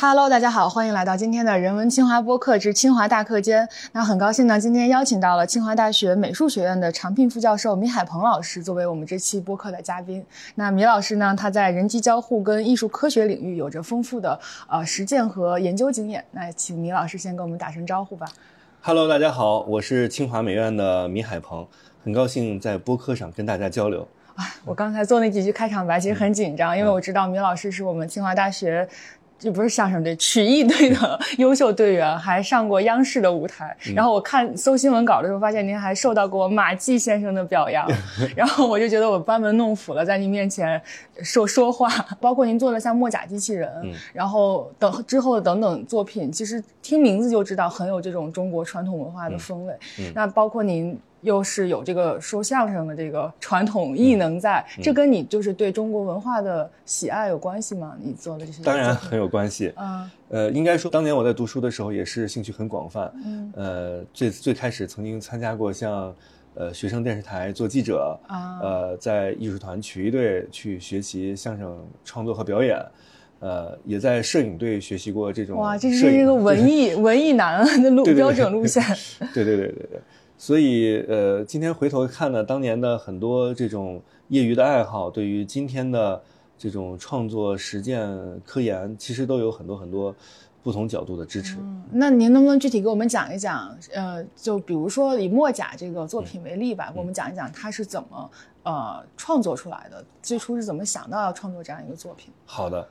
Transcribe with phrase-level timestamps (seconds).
[0.00, 3.68] Hello，大家好，欢迎来到今天的人文清华播客之清华大课间。
[3.90, 10.24] 那很高兴呢，今天邀请到了清华大学美术学院的常聘副教授米海鹏老师作为我们这期播客的嘉宾。
[10.54, 14.38] 那米老师呢，他在人机交互跟艺术科学领域有着丰富的
[14.68, 16.24] 呃实践和研究经验。
[16.30, 18.28] 那请米老师先跟我们打声招呼吧。
[18.80, 21.66] Hello，大家好，我是清华美院的米海鹏，
[22.04, 24.06] 很高兴在播客上跟大家交流。
[24.36, 28.88] 哎，我刚才做那几句开场白其实很紧张，因为我知道米老师是我们清华大学。
[29.38, 33.76] 就不是相声队，曲艺队的 优秀队员，还上过央视的舞台。
[33.94, 37.88] 然后我看搜新闻稿的时候，发现您还受到过马季先生的表扬。
[38.34, 40.80] 然后我就觉得我班门弄斧了，在您面前
[41.22, 41.88] 说说话。
[42.20, 43.70] 包括您做的像墨甲机器人，
[44.12, 49.74] 然后等之后的等等作品，其实听名字就知道很有这种中国传统文化的风味。
[50.14, 50.98] 那包括您。
[51.22, 57.96] 又是有这个说相声的这个传统艺能在，这跟你就是对中国文化的喜爱有关系吗？
[58.00, 59.72] 你做的这些当然很有关系。
[59.76, 63.12] 嗯，呃，应该说当年我在读书的时候也是兴趣很广泛。
[63.24, 66.14] 嗯，呃，最最开始曾经参加过像
[66.54, 72.80] 呃学生电视台做记者啊，呃，在艺术团曲艺队去学习相声创作和表演，
[73.40, 78.80] 呃，也在摄影队学习过这种哇，这是一个 文艺文艺男的路标准路线。
[79.34, 80.00] 对对对对对。
[80.40, 86.22] 所以，呃，今天回头看呢，当年的很多这种业余的爱好，对于今天的
[86.56, 88.08] 这种创作、实践、
[88.46, 90.14] 科研，其实都有很多很多
[90.62, 91.56] 不同角度的支持。
[91.90, 93.76] 那您能不能具体给我们讲一讲？
[93.92, 98.30] 呃，就比如说以墨甲这个作品为例吧，给我们讲一讲它是怎么
[98.62, 102.32] 呃创作出来的，最初是怎么想到要创作这样一个作品？
[102.46, 102.88] 好的，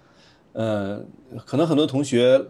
[0.51, 1.01] 呃，
[1.45, 2.45] 可能很多同学。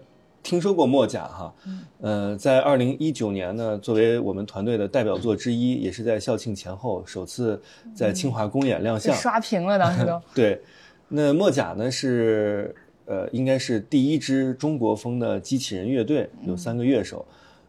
[0.48, 1.54] 听说过墨甲哈，
[2.00, 7.62] 呃，在二零一九年呢，作为我们团队的代表作之一，也是在校庆前后首次
[7.94, 10.22] 在清华公演亮相，刷屏了当时都。
[10.34, 10.62] 对，
[11.10, 12.74] 那墨甲呢是
[13.08, 17.26] 呃，应该是第一支中国风的机器人乐队，有三个乐手，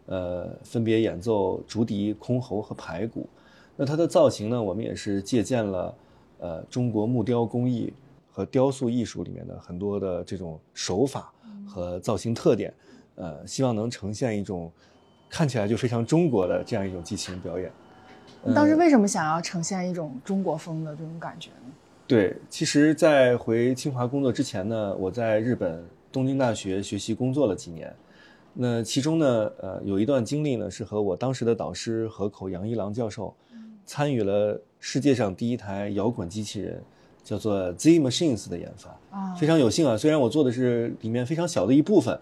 [0.06, 3.28] 呃，分别演奏竹笛、箜篌和排鼓。
[3.74, 5.92] 那它的造型呢，我们也是借鉴了
[6.38, 7.92] 呃中国木雕工艺
[8.30, 11.32] 和雕塑艺术里面的很多的这种手法。
[11.68, 12.72] 和造型特点，
[13.16, 14.72] 呃，希望能呈现一种
[15.28, 17.70] 看起来就非常中国的这样一种机器人表演。
[18.54, 21.72] 当时为什么想要呈现一种中国风的这种感觉呢？
[22.06, 27.94] 对，其实，在回清华工作之前呢，我在日本东京大学学习工作了几年。
[28.54, 33.34] 那其中呢，呃，有一段经历呢，是和我当时的导师河口洋一郎教授
[33.84, 36.82] 参与了世界上第一台摇滚机器人。
[37.28, 39.94] 叫做 Z Machines 的研发啊，非常有幸啊。
[39.98, 42.18] 虽然我做的是里面非常小的一部分，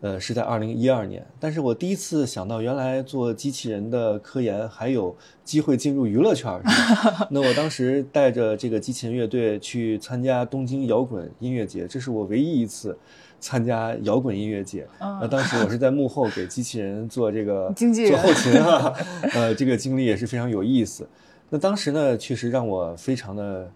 [0.00, 6.50] 呃，是在二零一二年，但是我第一次想到，原来做机器人的科研还有机会进入娱乐圈。
[7.28, 12.96] 那我当时带着这个机器人乐队去参加东京摇滚音乐节，这是我唯一一次
[13.38, 14.86] 参加摇滚音乐节。
[14.98, 18.94] 那当时我是在幕后给机器人做这个做后勤啊，
[19.34, 21.06] 呃，这个经历也是非常有意思。
[21.50, 23.70] 那当时呢，确实让我非常的。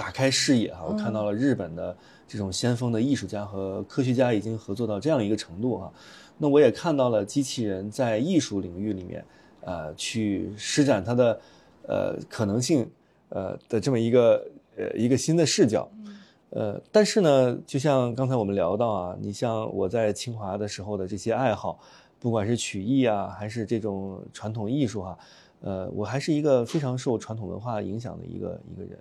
[0.00, 1.94] 打开视野哈，我看到了日本的
[2.26, 5.92] 这种先锋的艺术家和科学家已经合作到这样一个程度哈，
[6.38, 9.22] 那我也看到了机器人在艺术领域里面，
[9.60, 11.38] 呃，去施展它的
[11.86, 12.90] 呃可能性，
[13.28, 14.42] 呃的这么一个
[14.78, 15.86] 呃一个新的视角，
[16.48, 21.78] 呃，但是呢，就像刚才我们聊到啊，你像我在清华的时候的这些爱好，
[22.18, 25.18] 不管是曲艺啊，还是这种传统艺术哈，
[25.60, 28.98] 呃，我还是一个非常受传统文化影响的一个一个人。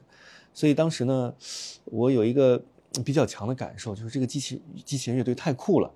[0.53, 1.33] 所以当时呢，
[1.85, 2.61] 我有一个
[3.05, 5.89] 比较强的感受，就是这个机器机器人乐队太酷了，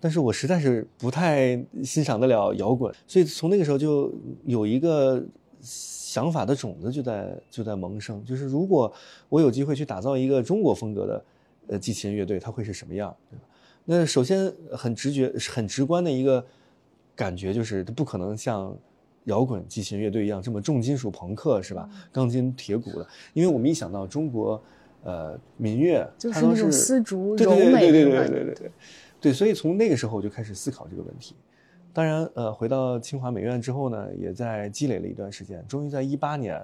[0.00, 4.12] 但是我实在是不太欣赏得了摇滚，所以从那个时候就
[4.44, 5.24] 有一个
[5.60, 8.92] 想法的种子就在就在萌生，就是如果
[9.28, 11.24] 我有机会去打造一个中国风格的
[11.68, 13.42] 呃机器人乐队，它会是什么样，对吧？
[13.84, 16.44] 那首先很直觉、很直观的一个
[17.14, 18.76] 感觉就是，它不可能像。
[19.28, 21.88] 摇滚机器人乐队一样这么重金属朋克是吧？
[22.10, 24.60] 钢筋铁骨的，因为我们一想到中国，
[25.04, 28.70] 呃，民乐就是那种丝竹柔美对对对对对对对
[29.20, 31.34] 对，所以从那个时候我就开始思考这个问题。
[31.92, 36.60] 当然，呃，回到清华美院之后呢，也在积累了一段时间，终于在一八年，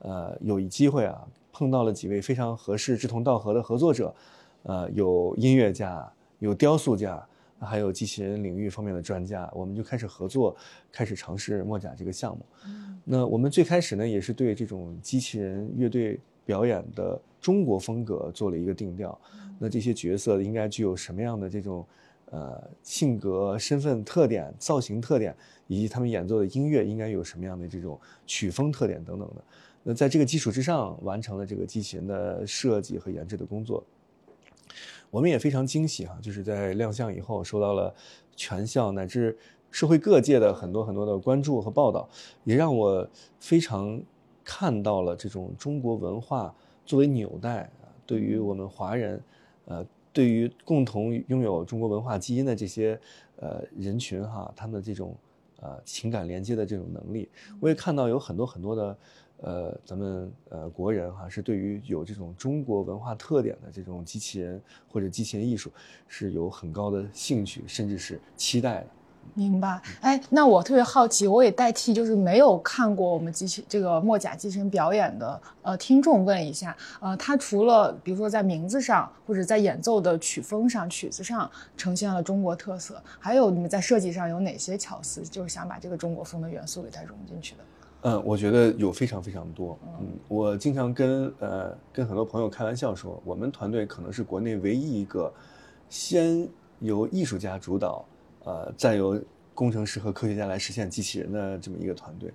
[0.00, 4.14] 呃，有一机会啊，碰到了几位非常合适、志同道合的合作者，
[4.64, 6.06] 呃，有音乐家，
[6.38, 7.26] 有雕塑家。
[7.64, 10.54] 还有机器人领域方面的专家，我们就开始合作，
[10.92, 12.44] 开始尝试墨甲这个项目。
[13.04, 19.18] 那我们最开始呢，也是对这种机器人乐队表演的中国风格做了一个定调。
[19.58, 21.86] 那这些角色应该具有什么样的这种
[22.30, 25.34] 呃性格、身份特点、造型特点，
[25.66, 29.44] 以及他们演奏的音乐应该有什么样的这种曲风特点等等的。
[29.82, 33.84] 那在这个基础之上，完成了这个机器人的设计和研制的工作。
[35.14, 37.94] 我们也非常惊喜哈，就是在亮相以后受到了
[38.34, 39.38] 全校乃至
[39.70, 42.08] 社会各界的很多很多的关注和报道，
[42.42, 43.08] 也让我
[43.38, 44.02] 非常
[44.42, 46.52] 看到了这种中国文化
[46.84, 49.22] 作为纽带啊，对于我们华人，
[49.66, 52.98] 呃，对于共同拥有中国文化基因的这些
[53.36, 55.16] 呃人群哈，他们的这种
[55.60, 57.28] 呃情感连接的这种能力，
[57.60, 58.98] 我也看到有很多很多的。
[59.42, 65.70] 呃，咱们呃国人哈是对于有这种中国文化特点的这种机器人或者机器人艺术
[66.08, 68.86] 是有很高的兴趣，甚至是期待的。
[69.32, 69.80] 明白。
[70.02, 87.64] 哎，那我特别好奇，我也代替就是没有看过我们机器这个墨甲机器人表演的呃听众问一下，呃，它除了比如说在名字上或者在演奏的曲风上、曲子上呈现了中国特色，还有你们在设计上有哪些巧思，就是想把这个中国风的元素给它融进去的？
[88.06, 89.78] 嗯，我觉得有非常非常多。
[89.98, 95.32] 嗯，我经常跟呃跟很多朋友开玩笑说，我们团队可能是国内唯一一个
[95.88, 96.46] 先
[96.80, 98.04] 由艺术家主导，
[98.44, 99.18] 呃，再由
[99.54, 102.30] 工程师和科学家来实现机器人的这么一个团队。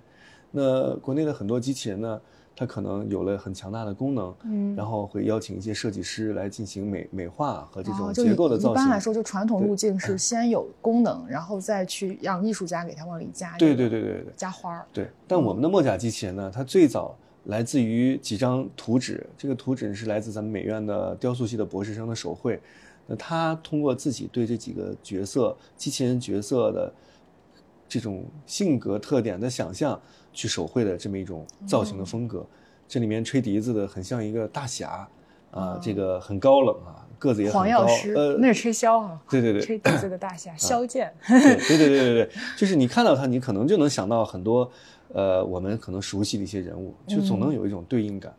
[0.50, 2.20] 那国内的很多机器人呢？
[2.60, 8.72] 它可能有了很强大的功能，嗯，然后会邀请一些设计师来进行美美化和这种结构的造型。
[8.72, 13.56] 一般来说，就传统路径是先有功能，然后再去让艺术家给它往里加。
[13.56, 14.84] 对对对对对，加花儿。
[14.92, 22.60] 对，但我们的墨甲机器人呢，它最早来自于几张图纸，这个图纸是来自咱们美院的雕塑系的博士生的手绘。
[23.06, 26.92] 那他通过自己对这几个角色机器人角色的
[27.88, 29.98] 这种性格特点的想象。
[30.32, 32.44] 去手绘的这么一种造型的风格，
[32.88, 35.08] 这里面吹笛子的很像一个大侠，
[35.50, 37.86] 啊，这个很高冷啊，个子也很高。
[38.14, 39.20] 呃，那是吹箫啊。
[39.28, 41.12] 对对对，吹笛子的大侠，萧剑。
[41.26, 44.70] 对对对对对，就是你看到他，你可能就能想到很多，
[45.12, 48.32] 呃，我们可能熟悉的一些人物，就总能有一种对应感。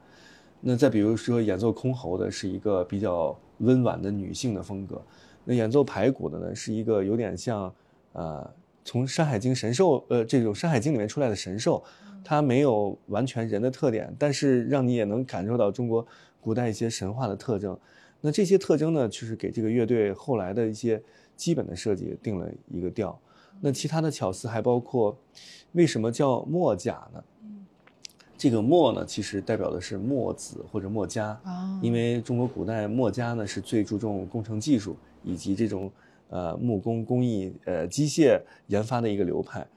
[0.62, 5.02] 那再比如说演奏箜篌的是一个比较温婉的女性的风格，
[5.44, 7.74] 那演奏排骨的呢是一个有点像，
[8.14, 8.50] 呃。
[8.84, 11.84] 从《山海经》神兽，呃，这种《山海经》里面出来的神兽，
[12.24, 16.06] 它没有完全人的特点，但是让你也能感受到中国
[16.40, 17.78] 古代一些神话的特征。
[18.22, 21.02] 那这些特征呢，就是给这个乐队后来的一些
[21.36, 23.20] 基本的设计定了一个调。
[23.60, 25.16] 那其他的巧思还包括，
[25.74, 27.24] 为什么叫墨甲呢？
[28.38, 31.40] 这个墨呢，其实代表的是墨子或者墨家，
[31.82, 35.92] 因为中国古代墨家呢是最注重工程技术以及这种。
[36.32, 39.68] 呃，木工工艺，呃，机械研发的一个流派，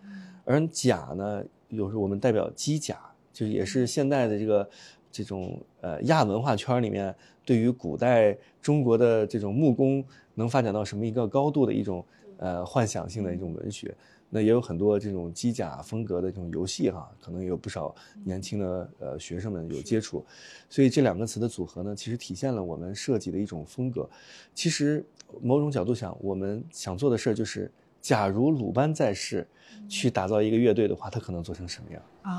[0.45, 2.97] 而甲呢，有时候我们代表机甲，
[3.33, 4.71] 就是也是现代的这个
[5.11, 7.13] 这种呃亚文化圈里面
[7.45, 10.05] 对于古代中国的这种木工
[10.35, 12.05] 能发展到什么一个高度的一种
[12.39, 13.93] 呃幻想性的一种文学。
[14.31, 17.95] 那也有很多这种机甲风格的这种游戏哈，可能有不少
[18.25, 20.25] 年轻的呃学生们有接触，
[20.69, 24.09] 所以这两个词的组合呢，其实体现了我们设计的一种风格。
[24.55, 25.05] 其实
[25.41, 27.71] 某种角度想，我们想做的事儿就是。
[28.05, 29.49] 假如鲁班在世，
[29.89, 32.33] 去打造一个乐队的话，他可能做成什么样啊？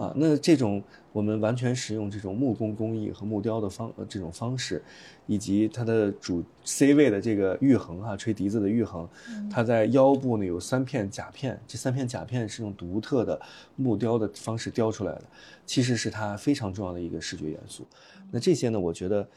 [0.00, 0.82] 啊，那这种
[1.12, 4.82] 我们完全使用这种木工工艺和木雕的方这种方式，
[5.26, 9.06] 以及它的主 C 位的这个玉衡啊，吹笛子的玉衡，
[9.50, 13.38] 它在腰部呢有三片甲片，这三片甲片是用独特的
[13.76, 15.24] 木雕的方式雕出来的，
[15.66, 17.86] 其实是它非常重要的一个视觉元素。
[18.30, 19.28] 那这些呢，我觉得。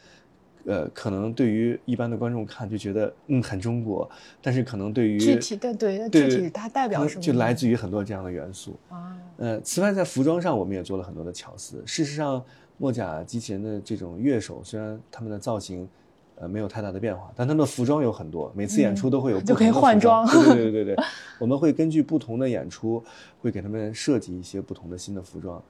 [0.66, 4.08] 呃，可能对于一般的观众看就觉得嗯很中国，
[4.40, 9.16] 但是可能对于具体的对具体它代表什么，就来自于很多这样的元素啊。
[9.36, 11.82] 呃，此外在服装上我们也做了很多的巧思。
[11.84, 12.42] 事实上，
[12.78, 15.88] 墨甲机器人的这种乐手虽然他们的造型
[16.36, 20.26] 呃没有太大的变化，但他们的服装有很多，每次演出都会有就可以换装。
[20.26, 21.04] 对对对对对，
[21.38, 23.04] 我们会根据不同的演出
[23.40, 25.62] 会给他们设计一些不同的新的服装。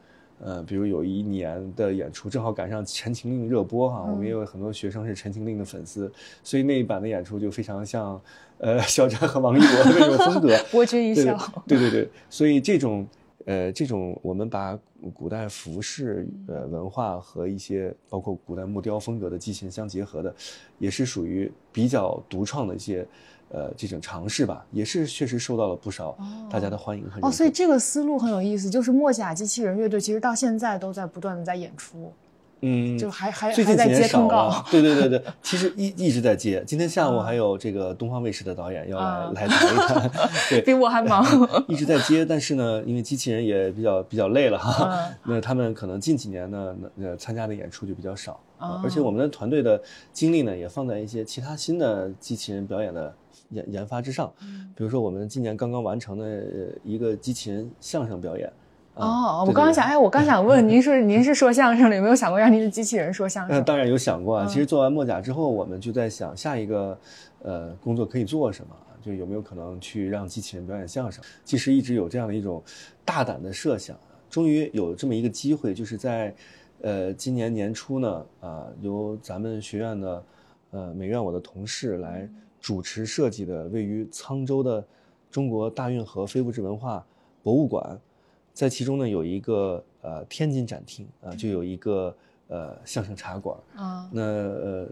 [0.42, 6.10] 呃，比如有一年的演出正好赶上《陈情令》热播哈，我们也有很多学生是《陈情令》的粉丝，
[6.42, 8.20] 所以那一版的演出就非常像，
[8.58, 11.36] 呃，肖战和王一博的那种风格， 博君一笑。
[11.66, 13.06] 对对对，所以这种，
[13.46, 14.78] 呃，这种我们把
[15.14, 20.34] 古代服饰呃文化和一些包括古代木雕风格的机器人相结合的，
[20.78, 23.06] 也是属于比较独创的一些。
[23.54, 26.18] 呃，这种尝试吧，也是确实受到了不少
[26.50, 32.12] 大家的欢迎和哦，所以这个思路很有意思，就是墨甲机器人乐队其实到现在都在不断的在演出，
[32.62, 40.10] 嗯，就还还最近在接通告，对对对对， 其实一一直在接，今天下午还有这个东方卫视的导演要来来谈一谈，
[40.50, 41.24] 对，比我还忙，
[41.68, 44.90] 一直在接，但是呢，因为机器人也比较比较累了哈，
[45.24, 48.40] 那他们可能近几年呢，呃，参加的演出就比较少，
[48.82, 49.80] 而且我们的团队的
[50.12, 53.14] 精力呢，也放在一些其他新的机器人表演的。
[53.50, 54.32] 研研发之上，
[54.74, 56.44] 比如说我们今年刚刚完成的
[56.82, 58.52] 一个机器人相声表演，
[58.94, 63.56] 哦，我刚刚想，哎，我刚想问您是您是说相声的，有没有想过让您的机器人说相声？
[63.56, 64.46] 那当然有想过啊。
[64.46, 66.98] 其实做完墨甲之后，我们就在想下一个
[67.42, 71.22] 呃工作可以做什么，就有没有可能去让机器人表演相声。
[71.44, 72.62] 其实一直有这样的一种
[73.04, 73.96] 大胆的设想，
[74.30, 76.34] 终于有这么一个机会，就是在
[76.80, 80.22] 呃今年年初呢，啊，由咱们学院的
[80.70, 82.28] 呃美院我的同事来
[82.64, 84.82] 主持设计的位于沧州的
[85.30, 87.04] 中国大运河非物质文化
[87.42, 88.00] 博物馆。
[88.54, 92.16] 在其中呢，有一个呃天津展厅啊，就有一个
[92.48, 94.08] 呃相声茶馆啊。
[94.10, 94.88] 那呃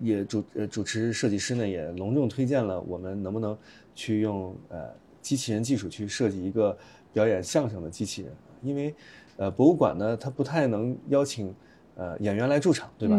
[0.00, 3.56] 也主呃主持设计师呢也隆重推荐了我们能不能
[3.94, 4.90] 去用呃
[5.22, 6.76] 机器人技术去设计一个
[7.12, 8.92] 表演相声的机器人，因为
[9.36, 11.54] 呃博物馆呢它不太能邀请
[11.94, 13.16] 呃演员来驻场，对吧？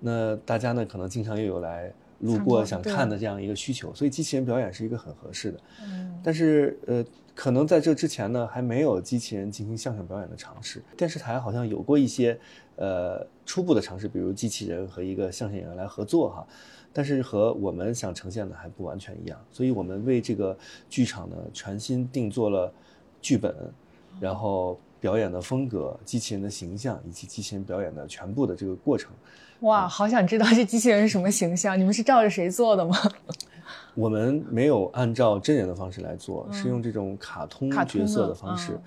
[0.00, 5.60] 那大家呢可能经常又有来路过想看的这样一个需求，所以机器人表演是一个很合适的。
[5.82, 7.04] 嗯，但是呃。
[7.36, 10.82] 可能在这之前呢，还没有机器人进行相声表演的尝试。
[10.96, 12.40] 电视台好像有过一些，
[12.76, 16.46] 呃，初步的尝试，比如机器人和一个相声演员来合作哈，
[16.94, 19.38] 但是和我们想呈现的还不完全一样。
[19.52, 20.56] 所以我们为这个
[20.88, 22.72] 剧场呢全新定做了
[23.20, 23.54] 剧本，
[24.18, 29.12] 然后表演的风格、机器人的形象以及机器人表演的全部的这个过程。
[29.60, 31.76] 哇，好想知道这机器人是什么形象？
[31.80, 32.96] 你们是照着谁做的吗？
[33.94, 38.78] 我们没有按照真人的方式来做，是用这种卡通角色的方式。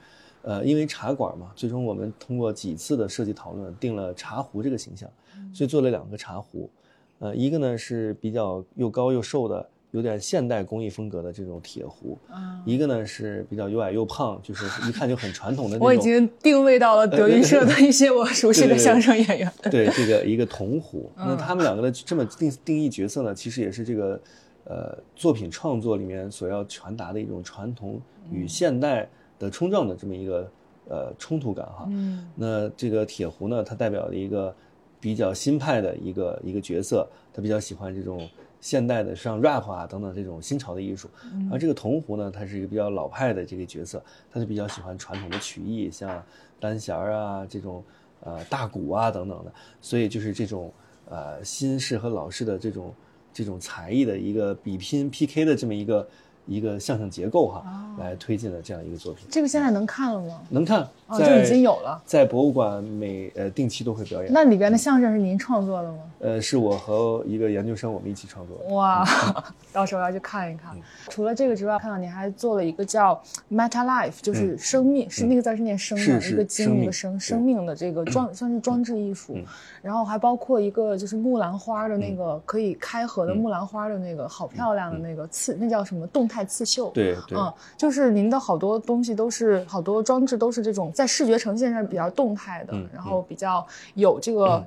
[0.42, 5.10] 呃，因为茶馆嘛，最终我们通过几次的设计讨论，定了茶壶这个形象，
[5.54, 6.70] 所以做了两个茶壶。
[7.18, 12.17] 呃，一个呢是比较又高又瘦的，有点现代工艺风格的这种铁壶；
[12.65, 15.88] 一个呢是比较又矮又胖，就是一看就很传统的那种。
[15.88, 19.51] 我已经定位到了德云社的一些我熟悉的相声演员。
[19.72, 24.19] 对这个一个铜壶，那他们两个的这么定定义角色呢，其实也是这个。
[24.65, 28.00] 呃，作品创作里面所要传达的一种传统
[28.31, 30.51] 与现代的冲撞的这么一个
[30.88, 31.88] 呃冲突感哈。
[31.89, 32.27] 嗯。
[32.36, 34.53] 那这个铁壶呢，它代表了一个
[35.00, 38.29] 比较新派的一个一个角色，他比较喜欢这种
[38.62, 41.10] 现代的像 rap 啊等等这种新潮的艺术。
[41.51, 46.24] 而这个铜壶呢，它是一个比较老派的这个角色，他就比较喜欢传统的曲艺，像
[46.60, 47.84] 单弦儿啊这种
[48.22, 49.51] 呃大鼓啊等等的。
[49.82, 50.72] 所以就是这种
[51.10, 52.94] 呃新式和老式的这种。
[53.32, 56.06] 这种才艺的一个比拼 PK 的这么一个
[56.50, 57.63] 一个相声结构哈，
[58.00, 59.27] 来推进的这样一个作品。
[59.29, 60.41] 这个现在能看了吗？
[60.50, 60.88] 能看。
[61.10, 64.32] 哦就已经有了，在博物馆每呃定期都会表演。
[64.32, 65.98] 那里边的相声是您创作的吗？
[66.20, 68.75] 呃，是我和一个研究生我们一起创作的。
[68.75, 69.03] 哇，
[69.74, 70.77] 到时候要去看一看。
[71.10, 73.20] 除了这个之外，看到你还做了一个叫
[73.51, 79.36] Meta Life，就是生命，是那个字是念生的，一个精一个生，生命的这个装算是装置艺术。
[79.82, 86.89] 然后还包括一个就是木兰花的那个可以开合的木兰花的那个好漂亮的那个刺，那叫什么动态刺绣？
[86.89, 90.91] 对对，嗯，就是您的好多东西都是好多装置都是这种。
[90.91, 93.65] 在视觉呈现上比较动态的，然后比较
[93.96, 94.65] 有这个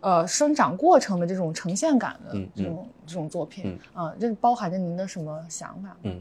[0.00, 5.96] 呃生长过程的这种呈现感的这种这种作品，啊，这包含着您的什么想法？
[6.02, 6.20] 嗯，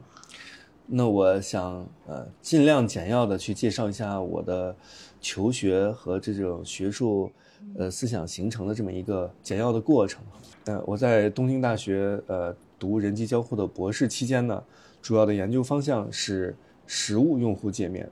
[0.86, 4.76] 那我想呃尽量简要的去介绍一下我的
[5.20, 7.32] 求学和这种学术
[7.78, 10.22] 呃思想形成的这么一个简要的过程。
[10.66, 14.64] 呃，我在东京大学呃读人机交互的博士期间呢，
[15.02, 18.10] 主要的研究方向是实物用户界面。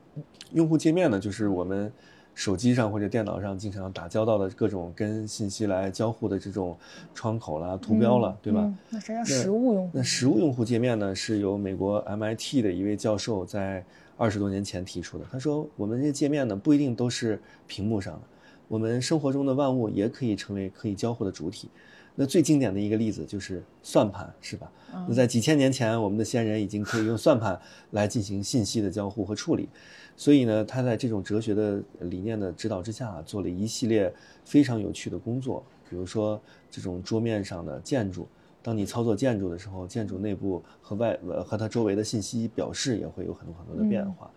[0.53, 1.91] 用户界面呢，就是我们
[2.33, 6.77] 手机上或者电脑上经常打交道的各种跟信息来交互的这种
[7.13, 8.73] 窗口啦、图标了，对吧？
[8.89, 9.91] 那啥叫实物用户？
[9.93, 13.83] 那实物用户界面呢，是由美国 MIT 的一位教授在
[14.17, 15.25] 二十多年前提出的。
[15.31, 18.21] 他说，我们这些界面呢，不一定都是屏幕上的，
[18.67, 21.69] 我们生活中的万物也可以成为可以交互的主体。
[22.15, 24.71] 那最经典的一个例子就是算盘，是吧？
[25.07, 27.59] 那在几千年前，我们的先人已经可以用算盘
[27.91, 29.69] 来进行信息的交互和处理。
[30.17, 34.13] 所以呢，他在这种哲学的理念的指导之下，做了一系列
[34.43, 35.63] 非常有趣的工作。
[35.89, 36.39] 比如说，
[36.69, 38.27] 这种桌面上的建筑，
[38.61, 44.29] 当你操作建筑的时候，建筑内部和外呃和它周围的信息表示也会有很多很多的变化。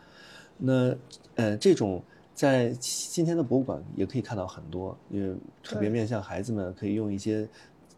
[0.56, 0.96] 那
[1.34, 2.02] 呃，这种
[2.34, 7.48] 在今天的博物馆也可以看到很多，因为特别面向孩子们，可以用一些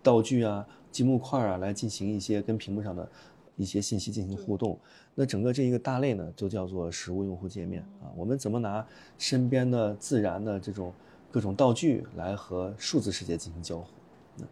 [0.02, 3.08] 道具啊、积木块啊来进行一些跟屏幕上的。
[3.58, 4.78] 一些信息进行互动，
[5.14, 8.12] 那整个这一个大类呢，就叫做实物用户界面啊。
[8.14, 10.92] 我们怎么拿身边的自然的这种
[11.30, 13.86] 各种道具来和数字世界进行交互？
[14.36, 14.46] 那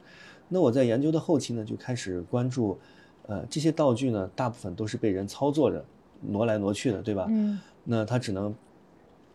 [0.48, 2.78] 那我在研究的后期呢，就开始关注，
[3.26, 5.84] 呃，这些道具呢，大部分都是被人操作着
[6.22, 7.26] 挪来挪去的，对吧？
[7.28, 7.60] 嗯。
[7.84, 8.54] 那它只能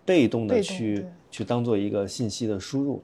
[0.05, 3.01] 被动的去去当做一个信息的输入。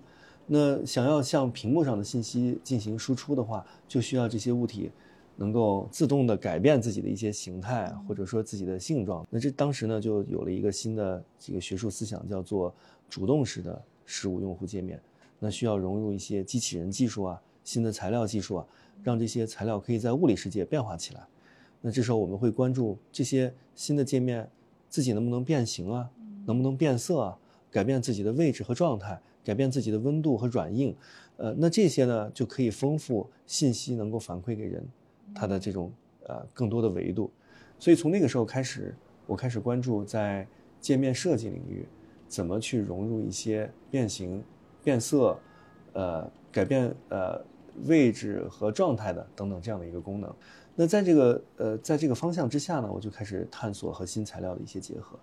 [0.48, 4.92] 那想要向屏幕上的信息进行输出的话，就需要这些物体。
[5.38, 9.28] 能够自动的改变自己的一些形态，或者说自己的性状。
[9.30, 12.74] 那这当时呢，就有了一个新的这个学术思想，叫做
[13.10, 14.98] 主动式的实物用户界面。
[15.38, 18.66] 那需要融入一些机器人技术啊，新的材料技术啊，
[19.04, 21.28] 让这些材料可以在物理世界变化起来。
[21.82, 24.50] 那这时候我们会关注这些新的界面
[24.88, 26.10] 自己能不能变形啊，
[26.46, 27.38] 能不能变色啊，
[27.70, 30.96] 改变自己的位置和状态，改变自己的温度和软硬。
[31.38, 34.86] 呃，那这些呢就可以丰富信息，能够反馈给人。
[35.34, 35.92] 它的这种
[36.28, 37.32] 呃更多的维度，
[37.80, 40.48] 所以从那个时候开始，我开始关注在
[40.80, 41.86] 界面设计领域
[42.28, 44.42] 怎么去融入一些变形、
[44.84, 45.38] 变色、
[45.94, 47.44] 呃改变呃
[47.86, 50.34] 位置和状态的等等这样的一个功能。
[50.76, 55.18] 那在这个呃在这个方向之下呢，我就开始探索和新材料的一些结合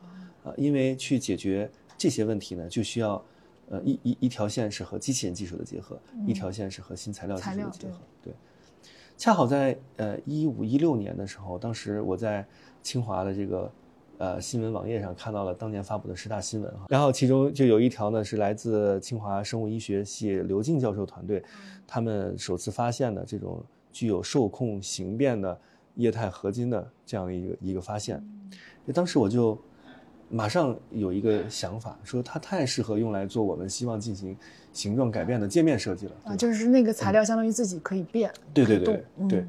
[0.45, 3.23] 啊，因为去解决这些问题呢，就需要
[3.69, 8.33] 呃一一一条线是和机器人技术的结合，一条线是和新材料技术的结合，对。
[9.19, 12.45] 恰好在呃一五一六年的时候，当时我在
[12.83, 13.71] 清华的这个
[14.19, 21.45] 呃新闻网页上看到了当年发布的十大新闻哈，然后其中就有一条呢是来自清华生物医学系刘静教授团队，
[21.87, 25.61] 他们首次发现的这种具有受控形变的
[25.97, 28.25] 液态合金的这样的一个一个发现，
[28.95, 29.57] 当时我就。
[30.35, 34.35] 马上有一个想法，说它太适合用来做我们希望进行
[34.73, 39.45] 形状改变的界面设计了啊，就是那个材料相当于自己可以变，对对对对。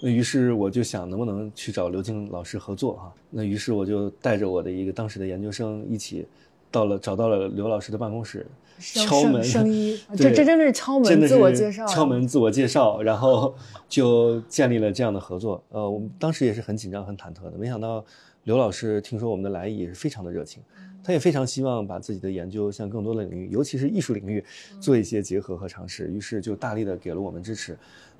[0.00, 3.14] 那于是我就想，能不能去找刘静老师合作哈？
[3.30, 6.26] 那于是我就带着我的一个当时的研究生一起，
[6.68, 8.44] 到了找到了刘老师的办公室，
[8.78, 13.54] 敲门，声音， 这这真的是敲门自我介绍，敲门自我介绍，然后
[13.88, 15.62] 就建立了这样的合作。
[15.70, 18.04] 呃，我们当时也是很紧张、很忐忑的，没想到。
[18.44, 20.62] 刘老师听说我们的来意也是非常的热情，
[21.02, 24.44] 他也非常希望把自己的研究向更多的领域，尤其是艺术领域
[24.78, 27.74] 做一些结合和尝试，于是就大力的给了我们支持。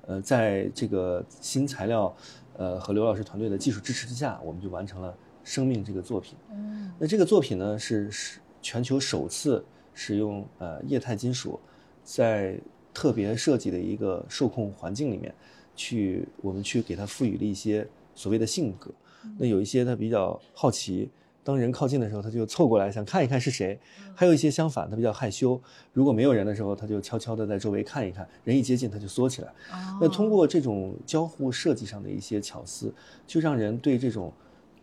[0.07, 2.11] 呃，在这个新材料，
[2.57, 5.11] 呃和刘老师团队的技术支持之下，我们就完成了
[5.43, 6.35] 《生命》这个作品。
[6.51, 9.63] 嗯，那这个作品呢是是全球首次
[9.95, 11.59] 使用呃液态金属，
[12.03, 12.59] 在
[12.93, 15.33] 特别设计的一个受控环境里面，
[15.75, 18.91] 去我们去给它赋予了一些所谓的性格。
[19.39, 21.09] 那有一些它比较好奇，
[21.43, 23.77] 当人靠近的时候，它就凑过来想看一看是谁；
[24.15, 25.59] 还有一些相反，它比较害羞，
[25.93, 29.51] 如果没有人的时候，它就悄悄地在周围看一看；人一接近，它就缩起来。
[29.99, 32.93] 那通过这种交互设计上的一些巧思，
[33.25, 34.31] 就让人对这种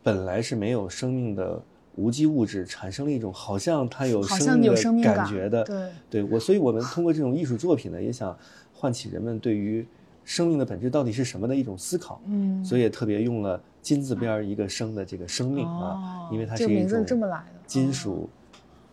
[0.03, 1.63] 本来是没有生命的
[1.97, 5.63] 无机物质产生了一种好像它有生命的感觉的。
[5.65, 8.37] 对，对我，所以我们通过这种艺术作品呢，也想
[8.73, 9.87] 唤起人们对于
[10.25, 12.21] 生命的本质到底是什么的一种思考。
[12.27, 13.61] 嗯，所以也特别用了。
[13.81, 17.05] 金字边一个生的这个生命啊，因为它是一种
[17.67, 18.29] 金属。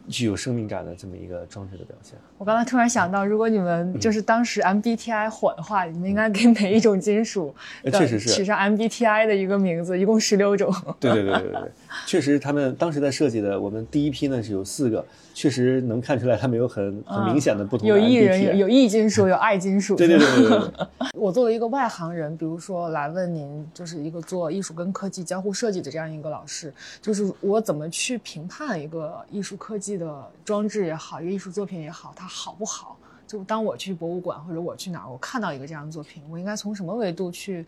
[0.08, 2.18] 具有生命感的这么一个装置的表现。
[2.40, 10.74] 我刚才突然想到，如果你们就是当时 MBTI 火的话，你们应该给每一种金属确实是取上 MBTI 的一个名字，一共十六种。
[11.00, 11.72] 对对对对对，
[12.08, 17.88] 确实他们当时在设计的，我们第一批呢是有四个，确实能看出来他们有很很明显的不同。
[17.88, 19.95] 有艺人，有有异金属，有爱金属。
[19.95, 20.88] 对对对对对。
[21.13, 29.89] 我作为一个外行人，比如说来问您，就是一个做艺术跟科技交互设计的这样一个老师，就是我怎么去评判一个艺术科技？
[29.99, 32.95] 的装置也好，一个艺术作品也好，它好不好？
[33.28, 37.65] 就当我去博物馆或者我去哪儿，我看到一个这样的作品，我应该从什么维度去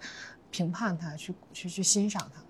[0.50, 2.42] 评判它，去去去欣赏它？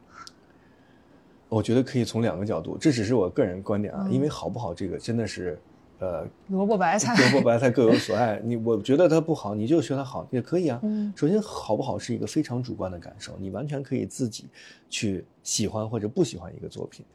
[1.51, 5.59] 我觉得可以从两个角度，这只是我个人观点啊，因为好不好这个真的是，
[5.99, 8.39] 呃，萝卜白菜，萝卜白菜各有所爱。
[8.41, 10.79] 你我觉得它不好，你就学它好也可以啊。
[10.81, 14.45] 嗯，首先好不好是一个非常主观的感受，你完全可以自己
[14.89, 17.05] 去喜欢或者不喜欢一个作品。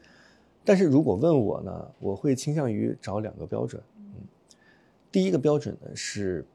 [0.63, 3.81] 但是如果问我呢，我会倾向于找两个标准。
[3.97, 4.21] 嗯，
[5.11, 6.45] 第一个标准呢是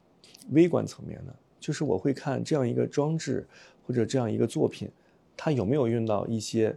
[0.51, 3.45] 微观层面的，就是我会看这样一个装置
[3.85, 4.89] 或者这样一个作品，
[5.35, 6.73] 它有没有用到一些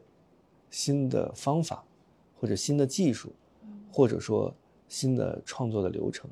[0.71, 1.85] 新的方法，
[2.41, 3.33] 或者新的技术，
[3.93, 4.55] 或者说
[4.89, 6.29] 新的创作的流程。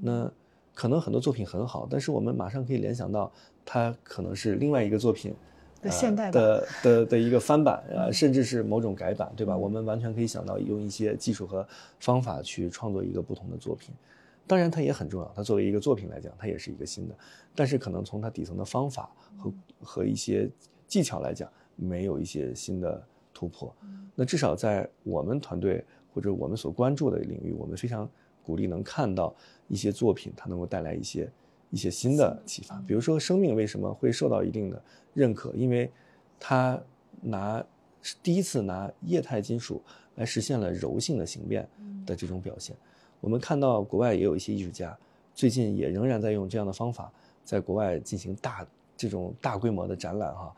[0.00, 0.30] 那
[0.74, 3.30] 可能很多作品很好，但是我们马上可以联想到
[3.64, 5.34] 它可能是另外一个作品。
[5.82, 9.56] 的现代的的的一个翻版啊， 甚至是某种改版，对吧？
[9.56, 11.66] 我们完全可以想到用一些技术和
[11.98, 13.94] 方法去创作一个不同的作品。
[14.46, 15.32] 当然，它也很重要。
[15.34, 17.14] 它作为一个作品来讲，它也是一个新的。
[17.54, 19.52] 但是，可能从它底层的方法和
[19.82, 20.50] 和一些
[20.86, 23.74] 技巧来讲，没有一些新的突破。
[24.14, 28.08] 那至少在我们团队或者我们所关注的领域，我们非常
[28.42, 29.34] 鼓励能看到
[29.68, 31.30] 一些作品，它能够带来一些。
[31.72, 34.82] 一些新的启发，比如说生命为什么会受到一定的
[35.14, 35.52] 认可？
[35.52, 35.88] 因为
[36.36, 36.76] 它
[37.20, 37.64] 拿
[38.24, 39.80] 第一次拿液态金属
[40.16, 41.68] 来实现了柔性的形变
[42.04, 42.74] 的这种表现。
[43.20, 44.98] 我们看到国外也有一些艺术家，
[45.32, 47.12] 最近也仍然在用这样的方法，
[47.44, 48.66] 在国外进行大
[49.00, 50.54] 这种大规模的展览哈。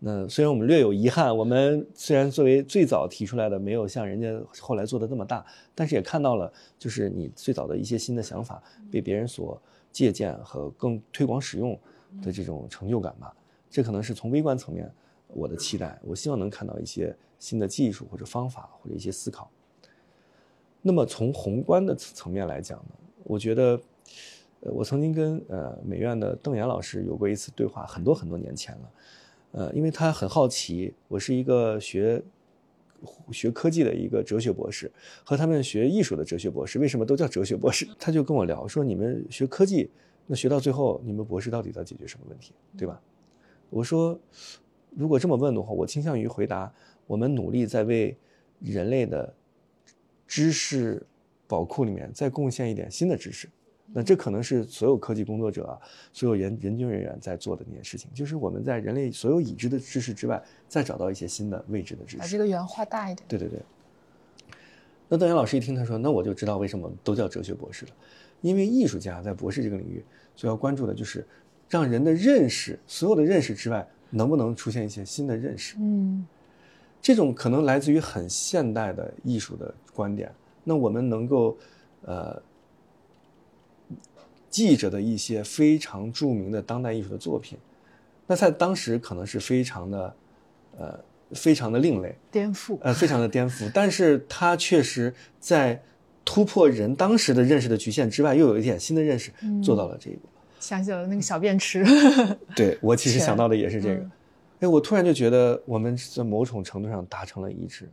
[0.00, 4.28] 那虽然我们略有遗憾，我们虽然作为最早提出来的，没有像人家
[4.60, 11.78] 后来做的那么大，但是也看到了，就是你最早的一些新的想法被别人所借鉴和更推广使用
[12.20, 13.32] 的这种成就感吧。
[13.70, 14.92] 这可能是从微观层面
[15.28, 19.48] 我的期待，我希望能看到一些新的技术或者方法或者一些思考。
[20.82, 23.80] 那么从宏观的层面来讲呢，我觉得，
[24.72, 28.90] 我曾经跟呃美院的邓岩老师有过一次对话，很多很多年前了。
[29.52, 32.22] 呃，因为他很好奇，我是一个学
[33.30, 34.90] 学科技的一个哲学博士，
[35.22, 37.86] 和他们学艺术的哲学博士为什么都叫哲学博士？
[37.98, 39.90] 他就跟我聊说，你们学科技，
[40.26, 43.00] 那学到最后，你们博士到底在解决什么问题，对吧？
[43.70, 44.18] 我说，
[44.90, 46.72] 如果这么问的话，我倾向于回答，
[47.06, 48.16] 我们努力在为
[48.60, 49.32] 人类的
[50.26, 51.06] 知识
[51.46, 53.48] 宝库里面再贡献一点新的知识。
[53.92, 55.78] 那这可能是所有科技工作者啊，
[56.12, 63.24] 所有研研究人员在做的那件事情，就是我们在人类所有已知的知识之外，再找到一些新的未知的知识，把这个圆画大一点。
[63.28, 63.60] 对对对。
[65.06, 67.92] 那邓岩老师一听，他说：“那我就知道为什么都叫哲学博士了，
[68.40, 70.02] 因为艺术家在博士这个领域
[70.34, 71.24] 所要关注的就是
[71.68, 75.76] 让人的认识，所有的认识之外，能不能出现一些新的认识。
[75.78, 76.26] 嗯，
[77.02, 80.32] 这种可能来自于很现代的艺术的观点。
[80.64, 81.56] 那我们能够，
[82.06, 82.42] 呃。”
[84.50, 87.58] 记者的一些非常著名的当代艺术的作品，
[88.26, 90.14] 那在当时可能是非常的，
[90.78, 90.98] 呃，
[91.32, 93.70] 非常的另类、颠覆，呃，非常的颠覆。
[93.74, 95.82] 但是它确实在
[96.24, 100.28] 突破人当时的认识的局限之外，又有一点新的认识，做到了这一步。
[100.60, 101.84] 想起了那个小便池，
[102.56, 104.06] 对我其实想到的也是这个。
[104.60, 107.90] 哎，我突然就觉得我们在某种程度上达成了一致。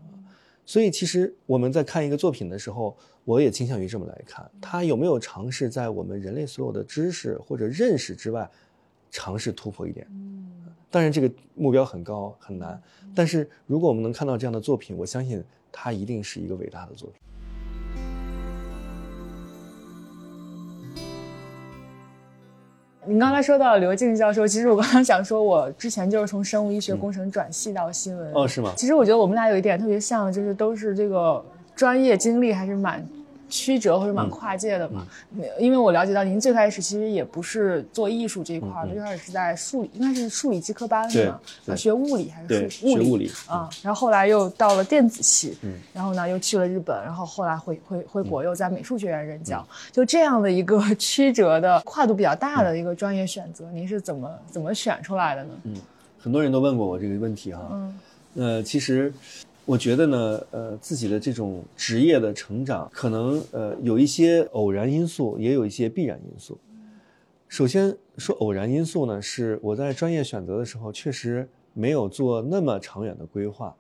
[0.71, 8.49] 所以，其实我们在看一个作品的时候，我也倾向于这么来看：它有没有尝试在我们人类所有的知识或者认识之外，
[9.09, 10.07] 尝试突破一点。
[10.11, 10.49] 嗯，
[10.89, 12.81] 当然这个目标很高很难，
[13.13, 17.19] 但是如果我们能看到这样的作品，我相信它一定是一个伟大的作品。
[23.05, 28.31] 您刚才说到刘静教授，其实我刚刚想说，我之前就是从生物医学工程转系到新闻。
[28.33, 28.73] 哦，是吗？
[28.77, 31.43] 其实我觉得我们俩有一点特别像，就是都是这个
[31.75, 33.03] 专业经历还是蛮。
[33.51, 35.05] 曲折或者蛮跨界的嘛，
[35.59, 41.75] 因为我了解到您最开始其实也不是做艺术这一块的，最开始是在数理，应该是数理基科班是吗？
[41.75, 43.69] 学物理还是数物理啊？
[43.83, 45.55] 然后后来又到了电子系，
[45.93, 55.49] 然后呢又去了日本，然后后来回回回国又在美术学院任教，就这样的一个曲折的跨度比较大的一个专业选择，您是怎么怎么选出来的呢？
[55.65, 55.75] 嗯，
[56.17, 57.99] 很多人都问过我这个问题哈，嗯，
[58.35, 59.13] 呃，其实。
[59.63, 66.57] 我觉得呢，呃，自己的这种职业的成长，可能呃有一些偶然因素，也有一些必然因素。
[67.47, 73.73] 首先说偶然因素呢，是我在专业选择的时候，确实没有做那么长远的规划，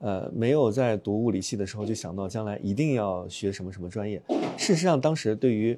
[0.00, 4.20] 呃，没有在读物理系的时候就想到将来一定要学什么什么专业。
[4.58, 5.76] 事实上，当时对于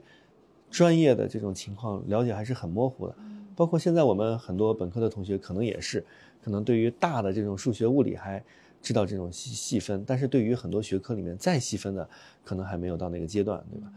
[0.68, 3.14] 专业的这种情况了解还是很模糊的，
[3.54, 6.04] 包括现在我们很多本科的同学可能也是，
[6.42, 8.42] 可能对于大的这种数学、物理还。
[8.84, 12.06] 知道这种细细分，但是对于很多学科里面再细分的，
[12.44, 13.90] 可能还没有到那个阶段，对吧？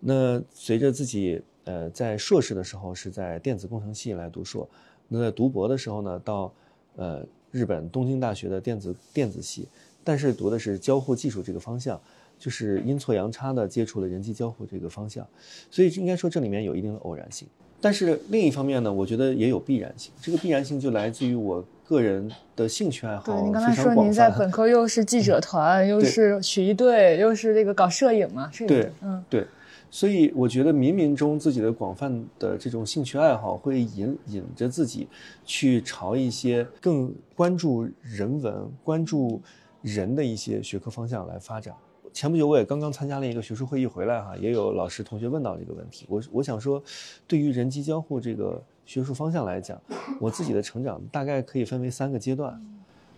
[0.00, 4.68] 那随着自己呃在硕士的时候是在电子工程系来读硕，
[5.08, 6.52] 那在读博的时候呢，到
[6.96, 9.66] 呃日本东京大学的电子电子系，
[10.04, 11.98] 但是读的是交互技术这个方向，
[12.38, 15.26] 就是阴错阳差的接触了人机交互这个方向，
[15.70, 17.48] 所以应该说这里面有一定的偶然性。
[17.80, 21.64] 但是另一方面呢，我觉得也有必然性，这个必然性就来自于我。
[21.88, 29.46] 个人的兴趣爱好，对，您刚才说您在本科又是记者团，又是曲艺队，又是这个搞摄影嘛，摄影对，嗯，对，
[29.90, 35.08] 所以我觉得冥冥中自己的广泛的这种兴趣爱好会引引着自己
[35.46, 39.40] 去朝一些更关注人文、关注
[39.80, 41.74] 人的一些学科方向来发展。
[42.12, 46.82] 前不久我也刚刚参加了一个学术会议回来哈，也有老师同学问到这个问题，我我想说，
[47.26, 48.62] 对于人机交互这个。
[48.88, 49.78] 学术方向来讲，
[50.18, 52.58] 我自己的成长大概可以分为三个阶段，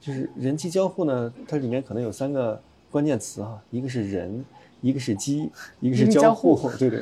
[0.01, 4.45] 就是人机交互呢，它里面可能有三个关键词哈，一个是人，
[4.81, 7.01] 一个是机，一个是交互，对对。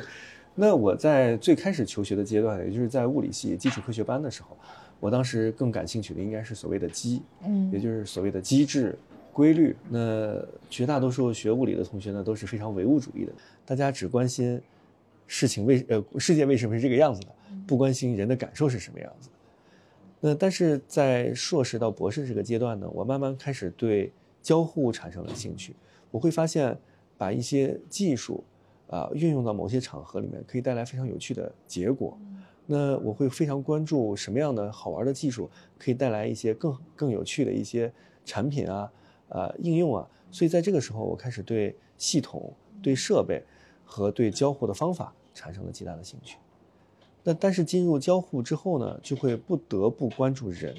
[0.53, 4.55] 那我在最开始求学的阶段，也就是在物理系基础科学班的时候，
[4.99, 8.95] 我当时更感兴趣的应该是所谓的机，嗯，也就是所谓的机制、
[9.33, 9.75] 规律。
[9.89, 13.31] 那绝大多数学物理的同学呢，都是非常唯物主义的，
[13.65, 14.61] 大家只关心
[15.25, 17.29] 事情为呃世界为什么是这个样子的。
[17.69, 19.29] 不关心人的感受是什么样子，
[20.21, 25.75] 那但是在硕士到博士这个阶段呢，我慢慢开始对交互产生了兴趣。
[26.09, 26.75] 我会发现，
[27.15, 28.43] 把一些技术
[28.87, 32.17] 啊运用到某些场合里面，可以带来非常有趣的结果。
[32.65, 37.93] 那我会非常关注什么样的好玩的技术可以带来一些更更有趣的一些
[38.25, 38.91] 产品啊，
[39.27, 40.09] 呃，应用啊。
[40.31, 42.51] 所以在这个时候，我开始对系统、
[42.81, 43.43] 对设备
[43.85, 46.39] 和对交互的方法产生了极大的兴趣。
[47.23, 50.75] 那但是进入交互之后呢，就会不得不关注人，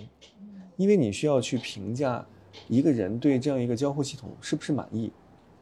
[0.77, 2.25] 因为你需要去评价
[2.69, 5.11] 一个人对这样一个交互系统是不是满意。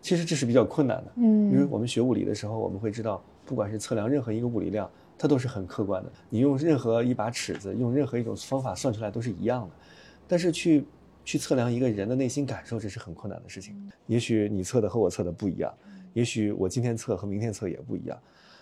[0.00, 4.90] 其实这是比较困难的，嗯，因为我们学物理的时候，我们会知道，不管是测量任何一个物理量。
[5.20, 9.74] 它都是很客观的，你用任何一把尺子，用任何一种方法算出来都是一样的。
[10.28, 10.84] 但是去
[11.24, 13.74] 去测量一个人的内心感受，这是很困难的事情。
[14.06, 15.74] 也许你测的和我测的不一样，
[16.12, 18.16] 也许我今天测和明天测也不一样。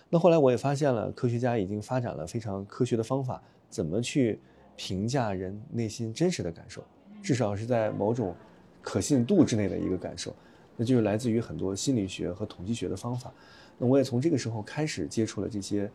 [0.09, 4.39] 那后来我也发现了，科学家已经发展了非常科学的方法，怎么去
[4.75, 6.83] 评价人内心真实的感受，
[7.21, 8.35] 至少是在某种
[8.81, 10.35] 可信度之内的一个感受，
[10.75, 13.33] 那就是来自于很多心理学和统计学的方法。
[13.77, 15.89] 那我也从这个时候开始接触了这些。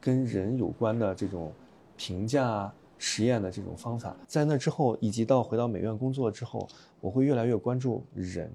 [0.00, 1.52] 跟人有关的这种
[1.96, 6.68] 评价实验的这种方法，在那之后，以及到回到美院工作之后，
[7.00, 8.48] 我会越来越关注人，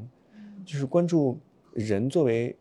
[0.66, 1.38] 就是关注
[1.74, 2.56] 人作为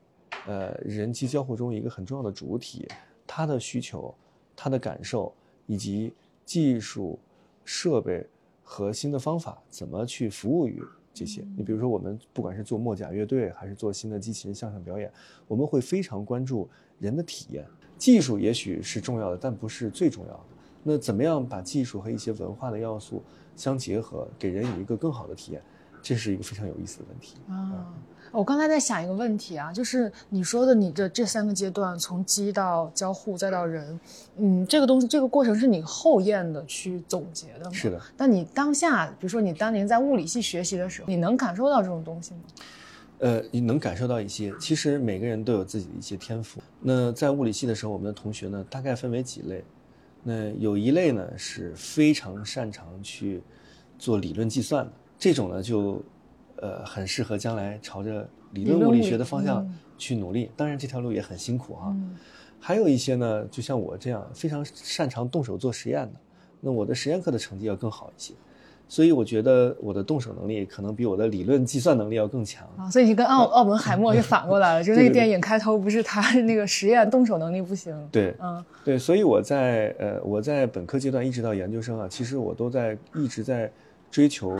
[0.46, 2.88] 呃人机交互中一个很重要的主体，
[3.26, 4.14] 他的需求、
[4.56, 5.32] 他的感受，
[5.66, 6.12] 以及
[6.44, 7.18] 技术、
[7.64, 8.26] 设备
[8.62, 10.82] 和新的方法怎么去服务于
[11.14, 11.44] 这些。
[11.56, 15.12] 你比如说，我们不管是做墨甲乐队，还是做新的机器人相声表演，
[15.46, 16.68] 我们会非常关注
[16.98, 17.66] 人的体验。
[17.98, 20.44] 技术也许是重要的，但不是最重要的。
[20.82, 23.22] 那怎么样把技术和一些文化的要素
[23.54, 25.62] 相结合，给人以一个更好的体验，
[26.02, 27.94] 这是一个非常有意思的问题啊！
[28.32, 34.00] 我刚才在想一个问题啊，就是你说的你的这三个阶段，从机到交互再到人，
[34.38, 37.72] 嗯，这个东西这个过程是你后验的去总结的吗？
[37.72, 38.00] 是的。
[38.16, 42.40] 但你当下，比如说你当年在物理系学习的时候，你能感受到这种东西吗？
[43.18, 44.52] 呃，你能感受到一些。
[44.58, 46.60] 其实每个人都有自己的一些天赋。
[46.80, 49.62] 那在物理系的时候，我们的同学呢，大概分为几类。
[50.24, 53.42] 那有一类呢是非常擅长去
[53.98, 56.02] 做理论计算的，这种呢就
[56.62, 60.50] 呃很适合将来朝着理论物理学的方向去努力。
[60.56, 61.94] 当然这条路也很辛苦哈。
[62.58, 66.12] 还有一些呢，就像我这样非常擅长动手做实验的，
[66.60, 68.32] 那我的实验课的成绩要更好一些。
[68.88, 83.70] 所以我觉得我的动手能力可能比我的理论计算能力要更强啊，所以你跟奥奥本海默就反过来了， 就那个电影开头不是他那个实验动手能力不行，对，嗯，对，所以我在呃我在本科阶段一直到研究生啊，其实我都在一直在
[84.10, 84.58] 追求，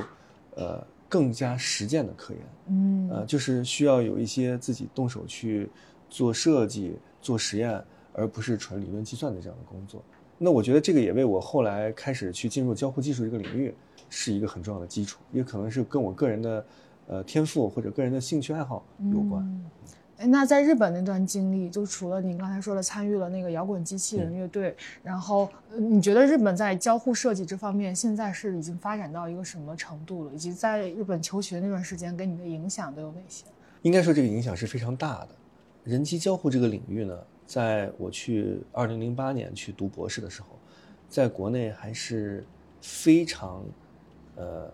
[0.54, 0.82] 呃
[1.12, 5.68] 更加实践的科研，嗯，呃就是需要有一些自己动手去
[6.08, 10.02] 做设计、做实验，而不是纯理论计算的这样的工作。
[10.38, 13.74] 那我觉得这个也为我后来开始去进入交互技术这个领域。
[14.14, 16.66] 是一个很重要的基础，也可能是跟我个人的，
[17.06, 19.42] 呃，天赋或者个人的兴趣爱好有关。
[19.42, 30.32] 哎，那在日本那段经历，就除了您刚才说的参与了那个摇滚机器人乐队，然后你觉得日本在交互设计这方面现在是已经发展到一个什么程度了？
[30.34, 33.44] 以及在日本求学那段时间给你的影响都有哪些？
[33.82, 35.28] 应该说这个影响是非常大的。
[35.84, 40.48] 人机交互这个领域呢，在我去二零零八年去读博士的时候，
[41.08, 42.44] 在国内还是
[42.80, 43.64] 非常。
[44.34, 44.66] 呃，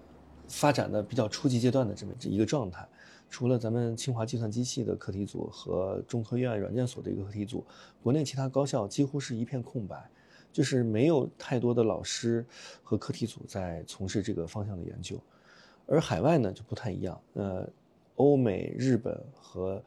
[0.46, 2.86] 发展的比较初级阶段的这么一个状态，
[3.30, 7.64] 除了咱们清华计算机系的课题组和中科院软件所的一个课题组，
[8.02, 10.10] 国内其他高校几乎是一片空白，
[10.52, 12.44] 就是没有太多的老师
[12.82, 15.20] 和课题组在从事这个方向的研究。
[15.86, 17.68] 而海外呢就不太一样，呃，
[18.16, 19.82] 欧美、日本和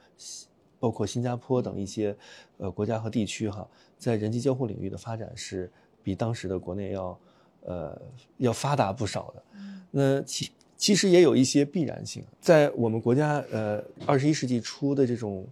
[0.79, 2.15] 包括新加坡等一些
[2.57, 5.71] 呃国家和地区哈，在人机交互领域的发展是
[6.03, 7.19] 比当时的国内要。
[7.63, 7.95] 呃，
[8.37, 9.43] 要发达不少的，
[9.91, 10.51] 那其
[10.81, 15.45] 其实也有一些必然性，在我们国家呃二十一世纪初的这种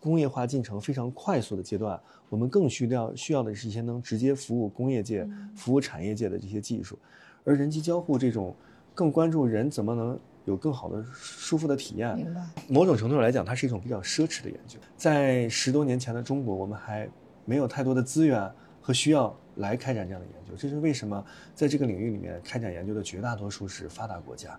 [0.00, 6.98] 工业化进程非常快速的阶段，我们更需要需要的是一些能直接服务工业界、服务产业界的这些技术，
[7.44, 8.52] 而人机交互这种
[8.92, 12.44] 更关注人怎么能有更好的舒服的体验，明白？
[12.66, 17.08] 某种程度上来讲，它是一种比较奢侈的研究，在十多年前的中国，我们还
[17.44, 19.32] 没有太多的资源和需要。
[19.56, 21.22] 来开展这样的研究，这是为什么
[21.54, 24.58] 在这个领域里面开展研究的绝大多数是发达国家，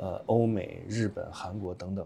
[0.00, 2.04] 呃，欧美、日本、韩国等等。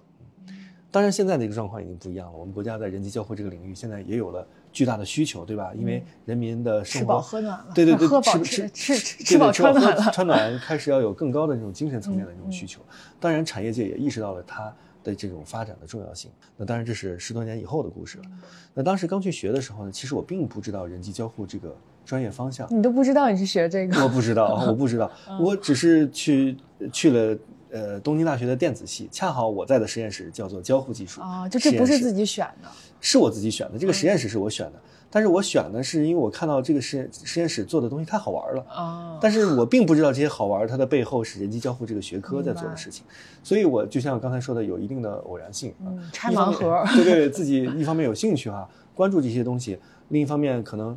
[0.90, 2.38] 当然，现在的一个状况已经不一样了。
[2.38, 5.72] 我们国家在人机交互这个领域现在也有了巨大的需求，对吧？
[5.74, 8.07] 因为人民的生活吃饱喝暖了，对对对，
[8.44, 12.80] 吃吃吃吃饱穿暖了，穿暖 开始要有更高的这种精神层面的这种需求。
[13.18, 14.72] 当然，产业界也意识到了它。
[15.04, 18.24] 的这种发展的重要性，那当然这是十多年以后的故事了。
[18.72, 21.76] 那当时刚去学的时候呢，其实我并不知道人机交互这个
[22.07, 22.66] 专业方向。
[22.74, 24.02] 你都不知道你是学这个？
[24.02, 26.57] 我不知道，我不知道， 我只是去
[26.90, 27.38] 去了
[27.74, 32.68] 呃东京大学的电子系，恰好我在的实验室叫做交互技术啊，就这不是自己选的，
[33.00, 33.76] 是我自己选的。
[33.76, 43.04] 这个实验室是我选的，但是我选的是因为我看到这个实验实验室做的东西太好玩了啊，但是我并不知道这些好玩它的背后是人机交互这个学科在做的事情，
[43.42, 49.76] 所以我就像刚才说的，有一定的偶然性啊，拆盲盒，对对，自己一方面有兴趣哈，关注这些东西，
[50.10, 50.96] 另一方面可能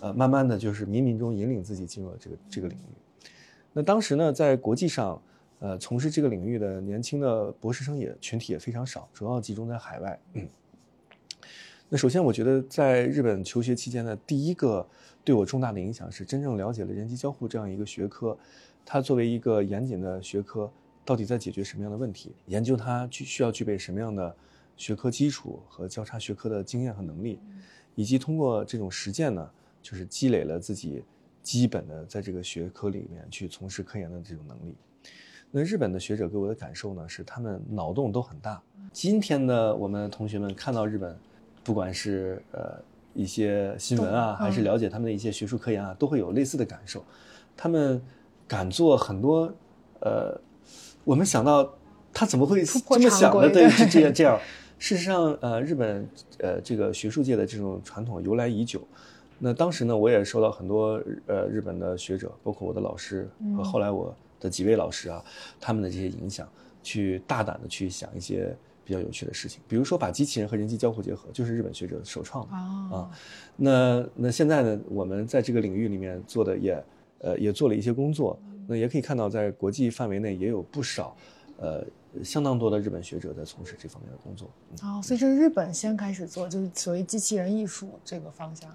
[0.00, 3.30] 呃慢慢的就是冥冥中引领自己进入了这个这个领域。
[3.72, 5.22] 那当时呢，在国际上。
[5.58, 10.20] 呃，从事这个领域的年轻的博士生也群体也非常少，主要集中在海外。
[10.34, 10.46] 嗯，
[11.88, 14.86] 那首先，我觉得在日本求学期间的，第一个
[15.24, 18.36] 对我重大的影响是真正了解了人机交互这样一个学科，
[18.84, 20.70] 它作为一个严谨的学科，
[21.04, 22.34] 到底在解决什么样的问题？
[22.46, 24.36] 研究它具需要具备什么样的
[24.76, 27.40] 学科基础和交叉学科的经验和能力，
[27.94, 31.02] 以及通过这种实践呢，就是积累了自己
[31.42, 34.74] 基本的在这个学科里面去从事科研的这种能力。
[35.50, 38.60] 那日本的学者给我的感受呢，是他们脑洞都很大。
[38.92, 41.16] 今天的我们同学们看到日本，
[41.64, 42.78] 不管是呃
[43.14, 47.02] 一些新闻啊，还是了解他们的一些学术科研啊，都会有类似的感受。
[47.56, 48.00] 他们
[48.46, 49.50] 敢做很多，
[50.00, 50.38] 呃，
[51.04, 51.72] 我们想到
[52.12, 53.48] 他怎么会这么想的？
[53.50, 54.38] 对，是这样这样。
[54.78, 56.06] 事实上，呃，日本
[56.38, 58.86] 呃这个学术界的这种传统由来已久。
[59.38, 64.14] 那当时呢，我也收到很多呃日本的学者，包括我的老师和后来我。
[64.40, 65.24] 的几位老师啊，
[65.60, 66.48] 他们的这些影响，
[66.82, 73.10] 去大胆的去想一些比较有趣的事情，比如说把机器人和人机交互结合，就是日本学者首创的啊。
[73.56, 76.84] 那那现在呢，我们在这个领域里面做的也
[77.18, 81.16] 呃也做了一些工作，那也可以看到在国际范围内也有不少
[81.58, 81.84] 呃
[82.22, 84.48] 相当多的日本学者在从事这方面的工作。
[84.82, 88.70] 哦，所以这是日本先开始做，就是所谓机器人艺术这个方向。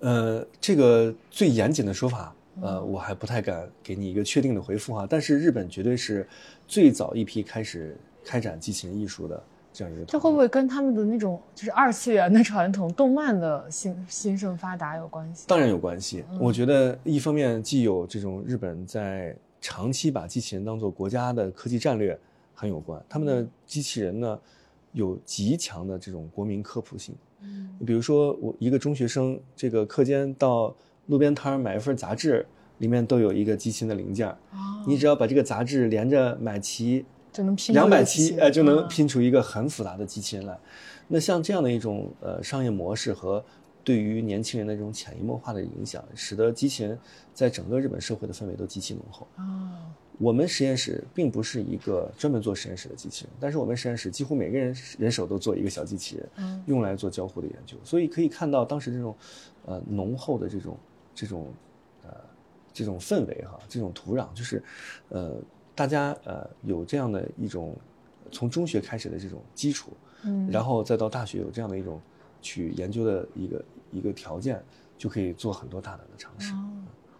[0.00, 2.34] 呃，这个最严谨的说法。
[2.62, 6.28] 呃，我还不太敢给你一个确定的回复哈，但是日本绝对是
[6.66, 9.42] 最早一批开始开展机器人艺术的
[9.72, 10.04] 这样一个。
[10.04, 15.46] 这会不会跟他们的那种就是二次元的传统动漫的兴兴盛发达有关系？
[15.48, 16.24] 当然有关系。
[16.38, 22.18] 我觉得一方面既有这种日本在长期把机器人当做国家的科技战略
[22.54, 24.38] 很有关，他们的机器人呢
[24.92, 27.14] 有极强的这种国民科普性。
[27.42, 30.74] 嗯，比如说我一个中学生，这个课间到。
[31.10, 32.46] 路边摊买一份杂志，
[32.78, 34.32] 里面都有一个机器的零件
[34.86, 40.56] 你只要把这个杂志连着买齐，就能拼两百期，呃，就能拼出一个很复杂的机器人来。
[41.08, 43.44] 那像这样的一种呃商业模式和
[43.82, 46.96] 对于年轻人的这种潜移默化的影响，使得机器人
[47.34, 49.26] 在整个日本社会的氛围都极其浓厚。
[50.18, 57.76] 我们实验室并不是一个专门做实验室的机器人，但是我们实验室几乎每个人人手都做一个小机器人，用来做交互的研究。
[57.82, 59.16] 所以可以看到当时这种
[59.66, 60.78] 呃浓厚的这种。
[61.14, 61.52] 这种，
[62.02, 62.16] 呃，
[62.72, 64.62] 这种氛围哈，这种土壤，就是，
[65.08, 65.36] 呃，
[65.74, 67.76] 大家呃有这样的一种
[68.30, 69.92] 从中学开始的这种基础，
[70.24, 72.00] 嗯，然后再到大学有这样的一种
[72.40, 74.62] 去研究的一个一个条件，
[74.96, 76.52] 就可以做很多大胆的尝试。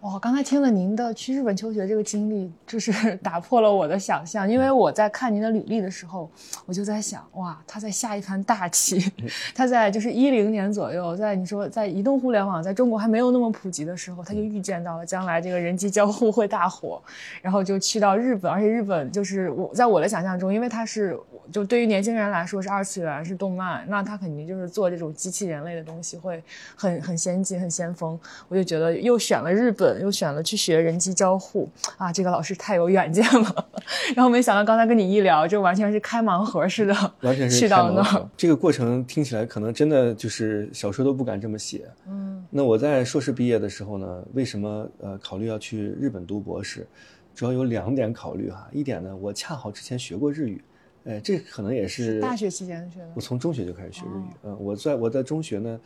[0.00, 2.90] 哇，刚才听了您的去日本求学这个经历，就是
[3.22, 4.50] 打破了我的想象。
[4.50, 6.30] 因为我在看您的履历的时候，
[6.64, 9.12] 我就在想，哇，他在下一盘大棋。
[9.54, 17.02] 他在就是一零年左右，在你说在移动互联网在中国还没有那么普及的时候，他就预见到了将来这个人机交互会大火，
[17.42, 21.14] 然后就去到日本，而且日本就是我在我的想象中，因为它是
[21.52, 26.42] 就对于年轻人来说是二次元是动漫，那他肯定就是做这种机器人类的东西会
[26.74, 28.18] 很很先进很先锋。
[28.48, 29.89] 我就觉得又选了日本。
[29.98, 33.66] 又选了去学人机交互啊，这个老师太有远见了。
[34.14, 38.28] 然后没想到刚才跟你一聊，就完全是开盲盒似的，完全是去到那儿。
[38.36, 41.88] 这个过程听起来可能真的就是小说都不敢这么写。
[42.06, 46.86] 嗯，那我在硕士毕业的时候呢，为什么呃考虑要去日本读博士？
[47.34, 48.68] 主要有两点考虑哈。
[48.72, 50.62] 一点呢，我恰好之前学过日语，
[51.04, 53.08] 呃，这可能也是大学期间学的。
[53.14, 54.34] 我从中学就开始学日语。
[54.42, 55.80] 嗯，我在我在中学呢。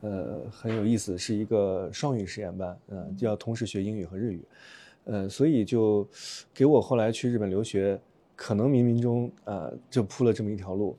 [0.00, 4.42] 呃，很有意思，是一个双语实验班，嗯，就要同时学英语和日语，
[5.04, 6.08] 呃，所以就
[6.54, 8.00] 给我后来去日本留学，
[8.34, 10.96] 可能冥冥中啊就铺了这么一条路。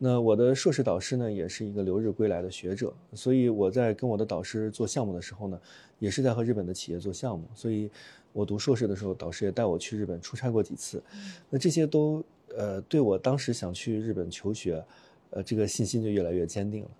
[0.00, 5.60] 那我的硕士导师呢，也是一个留日归来的学者，所以我在跟我的导师做项目的时候呢，
[5.98, 7.44] 也是在和日本的企业做项目。
[7.52, 7.90] 所以
[8.32, 11.02] 我读硕士的时候，导师也带我去日本出差过几次。
[11.50, 12.24] 那这些都
[12.56, 14.82] 呃，对我当时想去日本求学，
[15.30, 16.90] 呃，这个信心就越来越坚定了。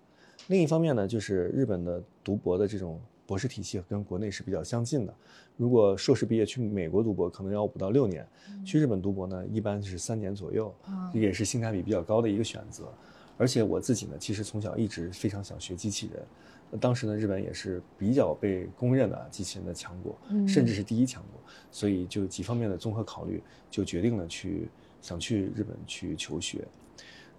[0.49, 5.13] 另一方面呢，就是日本的读博的这种博士体系跟国内是比较相近的。
[5.55, 8.23] 如果硕士毕业去美国读博，可能要五到六年；
[8.65, 10.73] 去日本读博呢，一般是三年左右，
[11.13, 12.91] 也是性价比比较高的一个选择。
[13.37, 16.79] 而且我自己呢，其实从小一直非常想学机器人。
[16.79, 21.39] 当时呢，日本也是比较被公认的机器人的强国，甚至是第一强国。
[21.69, 24.67] 所以就几方面的综合考虑，就决定了去
[24.99, 26.67] 想去日本去求学。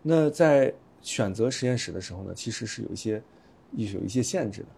[0.01, 0.73] 那在。
[1.03, 3.23] 选择实验室的时候呢，其实是有一些
[3.79, 4.69] 是有一些限制的。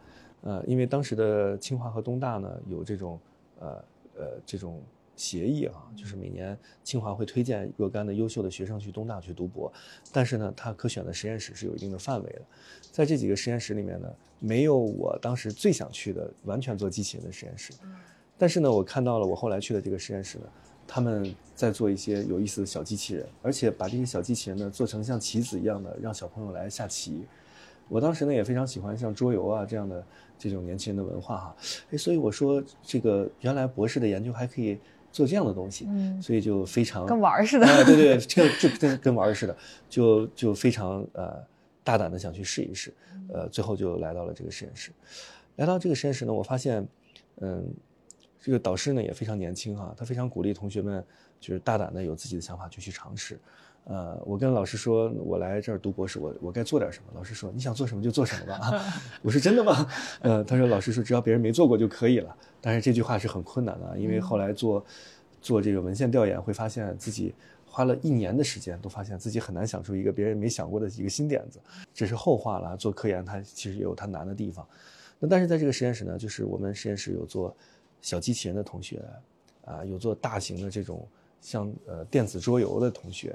[0.42, 3.18] 呃，因为当时的清华和东大呢有这种
[3.60, 3.84] 呃
[4.16, 4.82] 呃这种
[5.14, 9.72] 协议啊，就是每年清华会推荐若干的优秀的学生去东大去读博，
[10.10, 12.42] 但是呢，他可选的实验室是有一定的范围的，
[12.90, 17.72] 在这几个实验室里面呢，没有我当时最想去的完全做机器人的实验室，
[18.36, 20.44] 但是呢，我看到了我后来去的这个实验室呢，
[20.94, 27.24] 他们在做一些有意思的小机器人，而且把这些小机器人呢做成像棋子一样的，让小朋友来下棋。
[27.88, 30.04] 我当时呢也非常喜欢像桌游啊这样的
[30.38, 31.56] 这种年轻人的文化哈，
[31.90, 34.78] 哎，所以我说这个原来博士的研究还可以
[35.10, 39.56] 做这样的东西，嗯，所以就非常跟玩似的，对对，这个就跟跟玩似的，
[39.88, 41.42] 就就非常呃
[41.82, 42.92] 大胆的想去试一试，
[43.32, 44.90] 呃，最后就来到了这个实验室，
[45.56, 46.86] 来到这个实验室呢，我发现，
[47.40, 47.66] 嗯，
[48.42, 51.02] 这个导师呢也非常年轻哈，他非常鼓励同学们
[51.38, 53.38] 就是大胆的有自己的想法就去尝试。
[53.84, 57.12] 呃，我跟老师说，我来这儿读博士，我我该做点什么？
[57.14, 58.84] 老师说，你想做什么就做什么吧。
[59.22, 59.86] 我说真的吗？
[60.22, 62.36] 呃，他说，老师说，只要别人没做过就可以了。
[62.60, 64.84] 但是这句话是很困难的，因为后来做
[65.40, 67.34] 做这个文献调研，会发现自己
[67.66, 71.60] 花了一年的时间，都发现自己很难想出一个别人没想过的一个新点子。
[71.92, 72.76] 这是后话了。
[72.76, 74.64] 做科研，它其实也有它难的地方。
[75.18, 77.56] 那但是在这个实验室呢，就是我们实验室有做
[78.02, 79.02] 小机器人的同学，
[79.64, 81.08] 啊，有做大型的这种。
[81.44, 83.34] 像呃电子桌游的同学，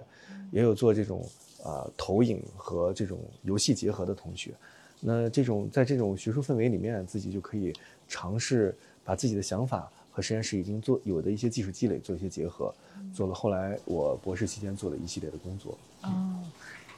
[0.49, 1.27] 也有做这种
[1.61, 4.53] 啊投影和这种游戏结合的同学，
[5.01, 7.73] 那这种在这种学术氛围里面，自己就可以
[8.07, 12.73] 尝试把自己的想法和实验室已经做有的一些技术积累做一些结合，
[13.13, 15.77] 做了后来我博士期间做了一系列的工作。
[16.03, 16.41] 哦。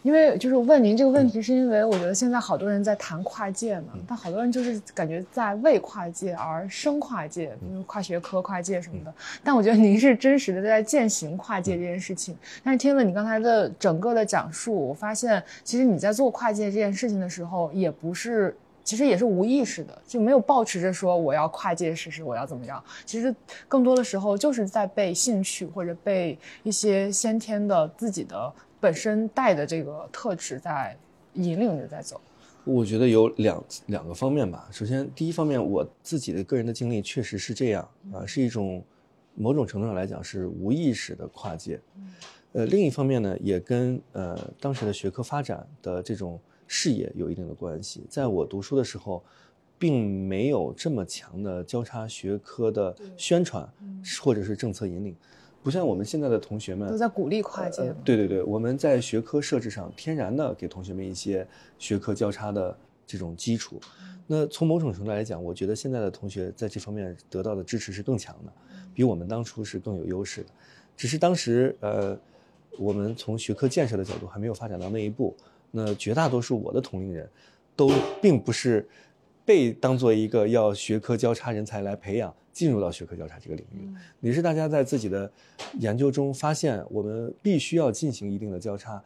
[0.02, 9.14] 因为就是问您这个问题，是因为我觉得现在好多人在谈跨界嘛，但好多人就是感觉在为跨界而生跨界，比如跨学科、跨界什么的。
[9.44, 12.34] 但我觉得您是真实的在践行跨界这件事情。
[12.64, 22.82] 但是听了你刚才的整个的讲述，我发现其实你在做跨界这件事情的时候，也不是，其实也是无意识的，就没有抱持着说我要跨界试试，我要怎么样。
[23.06, 23.36] 其实
[23.68, 28.52] 更多的时候就是在被兴趣或者被一些先天的自己的。
[28.80, 30.98] 本身带的这个特质在
[31.34, 32.20] 引领着在走，
[32.64, 34.68] 我觉得有两两个方面吧。
[34.72, 38.84] 首先，第一方面，我自己的个人的经历确实是这样啊，是一种
[39.36, 41.80] 某种程度上来讲是无意识的跨界。
[42.54, 48.06] 呃，另一方面呢，也跟呃当时的学科发展的这种视野有一定的关系。
[48.10, 49.24] 在我读书的时候，
[49.78, 53.68] 并没有这么强的交叉学科的宣传，
[54.22, 55.16] 或者是政策引领。
[55.62, 57.94] 不像我们现在的同学们都在鼓励跨界。
[58.04, 61.46] 对对对，我们在学科设置上天然的给同学们一些
[61.78, 63.80] 学科交叉的这种基础。
[64.26, 68.54] 那从某种程度来讲，我觉得现在的同学在这方面得到的支持是更强的，
[68.94, 70.50] 比我们当初是更有优势的。
[70.96, 72.18] 只是当时呃，
[72.78, 75.36] 我们从学科建设的角度还没有发展到那一步。
[75.72, 77.30] 那绝大多数我的同龄人，
[77.76, 77.92] 都
[78.22, 78.88] 并不是
[79.46, 82.34] 被当做一个要学科交叉人才来培养。
[82.60, 83.90] 进入到学科交叉这个领域，
[84.20, 85.32] 也是大家在自己的
[85.76, 89.02] 研究中发现，我们必须要进行一定的交叉，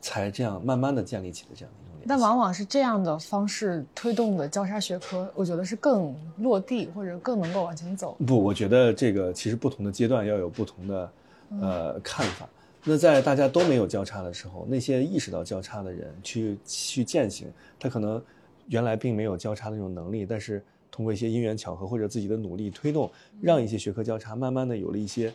[0.00, 2.06] 才这样慢慢的建立起的这样的一种联系。
[2.08, 8.16] 但往往是这样的方式推动的交叉学科，我觉得是更落地或者更能够往前走。
[8.24, 11.12] 不，我觉得这个其实不同的阶段要有不同的
[11.60, 12.48] 呃看法。
[12.84, 17.48] 那在大家都没有交叉的时候，那些意识到交叉的人去去践行，
[17.80, 18.22] 他可能
[18.68, 20.62] 原来并没有交叉的那种能力，但是。
[20.98, 23.08] 通过一些因缘巧合或者自己的努力推动，
[23.40, 25.32] 让一些学科交叉慢慢的有了一些，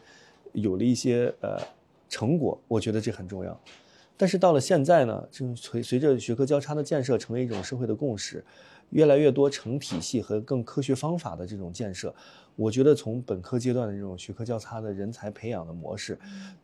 [0.51, 1.57] 有了一些呃
[2.09, 3.57] 成果，我觉得这很重要。
[4.17, 8.43] 但是到了现在呢，就随随着学科交叉的建设成为一种社会的共识，
[8.89, 12.13] 越来越多成体系和更科学方法的这种建设。
[12.55, 16.17] 我觉得从本科阶段的这种学科交叉的人才培养的模式，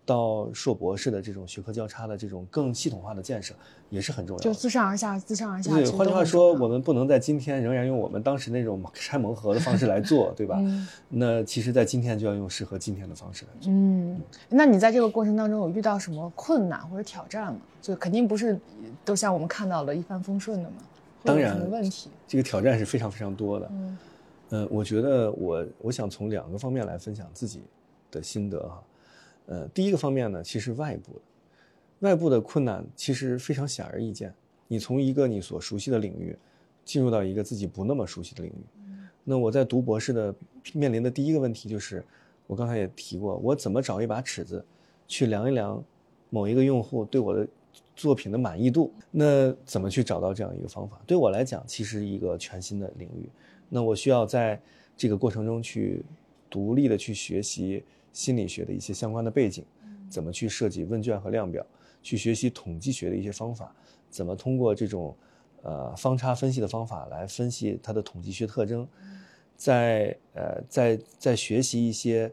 [0.05, 3.55] 到硕博士的这种学科交叉的这种更系统化的建设，
[3.89, 4.43] 也是很重要的。
[4.43, 5.71] 就自上而下，自上而下。
[5.71, 10.61] 对，换句话说，我们不能在今天仍然用我们当时那种拆盲盒的方式来做， 对吧？
[11.09, 13.71] 那其实，在今天就要用适合今天的方式来做。
[13.71, 17.59] 嗯，那你在这个过程当中有遇到什么困难或者挑战吗？
[17.81, 18.59] 就肯定不是
[19.03, 20.75] 都像我们看到的一帆风顺的嘛？
[21.23, 22.11] 当然，问题？
[22.27, 23.67] 这个挑战是非常非常多的。
[23.71, 23.97] 嗯。
[24.49, 27.61] 嗯，我觉得我我想从两个方面来分享自己
[28.09, 28.83] 的心得哈。
[29.45, 31.21] 呃，第一个方面呢，其实外部的，
[31.99, 34.33] 外部的困难其实非常显而易见。
[34.67, 36.37] 你从一个你所熟悉的领域，
[36.85, 38.63] 进入到一个自己不那么熟悉的领域。
[39.23, 40.33] 那我在读博士的
[40.73, 42.03] 面临的第一个问题就是，
[42.47, 44.63] 我刚才也提过，我怎么找一把尺子，
[45.07, 45.83] 去量一量
[46.29, 47.47] 某一个用户对我的
[47.95, 48.91] 作品的满意度？
[49.11, 50.99] 那怎么去找到这样一个方法？
[51.05, 53.29] 对我来讲，其实一个全新的领域。
[53.69, 54.59] 那我需要在
[54.97, 56.03] 这个过程中去
[56.49, 59.63] 独立的去学习心理学的一些相关的背景，
[60.09, 61.65] 怎么去设计问卷和量表，
[62.01, 63.73] 去学习统计学的一些方法，
[64.09, 65.15] 怎么通过这种
[65.61, 68.87] 呃方差分析的方法来分析它的统计学特征，
[69.55, 72.31] 在呃在在学习一些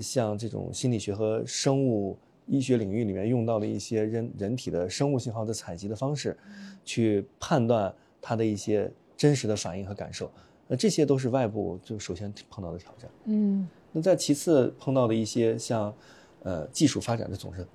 [0.00, 6.36] 像这种心理学和生物医学领域里面用到的一些人人体的生物信号的采集的方式，
[6.84, 10.30] 去判断它的一些真实的反应和感受。
[10.66, 13.10] 那这些都是外部就首先碰到的挑战。
[13.24, 15.94] 嗯，那在其次碰到的一些像，
[16.42, 17.66] 呃，技术发展的总是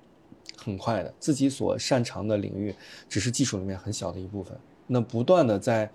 [0.56, 2.74] 很快的，自己所擅长的领域
[3.08, 4.58] 只是技术里面很小的一部分。
[4.86, 5.90] 那不断的在，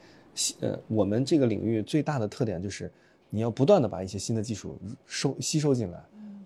[0.62, 2.90] 呃，我们这个领域最大的特点就是，
[3.30, 6.04] 你要不断的把一些新的技术收吸收进来，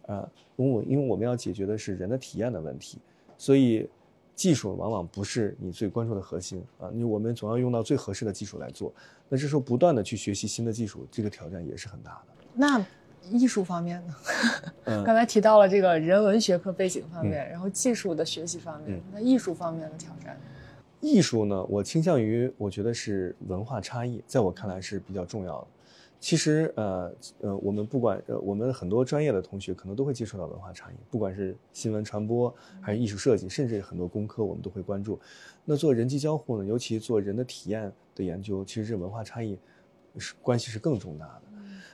[0.08, 2.97] 啊，因为我因为我们要解决的是人的体验的问题，
[3.38, 3.88] 所以
[4.39, 8.89] 技术往往不是你最关注的核心啊，你我们总要用到最合适的技术来做。
[9.27, 12.33] 那这时候不断的去学习新的技术，这个挑战也是很大的。
[12.53, 12.81] 那
[13.29, 14.15] 艺术方面呢？
[14.85, 20.39] 嗯 刚才提到了这个人文学科背景方面，然后技术的学习方面，嗯那艺术方面的挑战？
[21.01, 25.67] 艺术呢，我倾向于，我觉得是文化差异，在我看来是比较重要的。
[26.20, 27.11] 其实，呃
[27.41, 35.17] 呃，我们不管呃，我们很多专业的同学可能都会接触到文化差异，不管是新闻传播还是艺术设计，甚至很多工科我们都会关注。
[35.63, 39.57] 那做人机交互呢，尤其做人的体验的研究，其实这文化差异
[40.17, 41.41] 是关系是更重大的。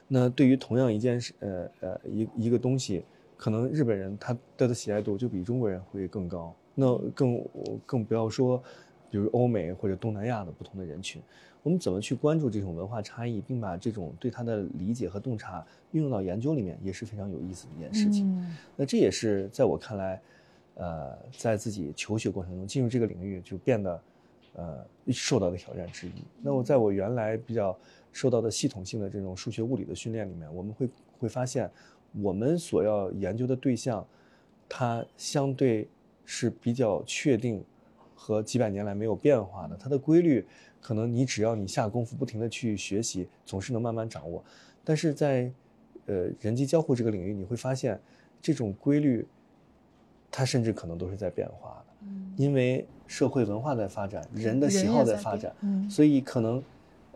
[0.08, 3.06] 那对于同样一件事，呃呃一一个东西，
[3.38, 6.56] 可能日本人他他的喜爱度就比中国人会更高。
[6.74, 7.46] 那更
[7.86, 8.62] 更不要说，
[9.10, 11.22] 比如欧美或者东南亚的不同的人群，
[11.66, 18.24] 我们怎么去关注这种文化差异，并把这种对它的理解和洞察运用到研究里面，也是非常有意思的一件事情。
[18.38, 20.22] 嗯那这也是在我看来，
[20.76, 24.04] 呃，在自己求学过程中进入这个领域就变得，
[24.54, 26.12] 呃，受到的挑战之一。
[26.40, 27.76] 那我在我原来比较
[28.12, 30.88] 受到的系统性的这种数学物理的训练里面，我们会
[31.18, 31.68] 会发现，
[32.22, 34.06] 我们所要研究的对象，
[34.70, 35.88] 它相对
[36.26, 37.64] 是比较确定
[38.14, 40.46] 和几百年来没有变化的，它的规律
[40.86, 44.44] 可能你只要你下功夫不停的去学习，总是能慢慢掌握。
[44.84, 45.52] 但是在
[46.06, 48.00] 呃人机交互这个领域，你会发现
[48.40, 49.26] 这种规律，
[50.30, 52.32] 它甚至可能都是在变化的，嗯。
[52.38, 55.90] 因为社会文化在发展，人的喜好在发展，嗯。
[55.90, 56.64] 所以可能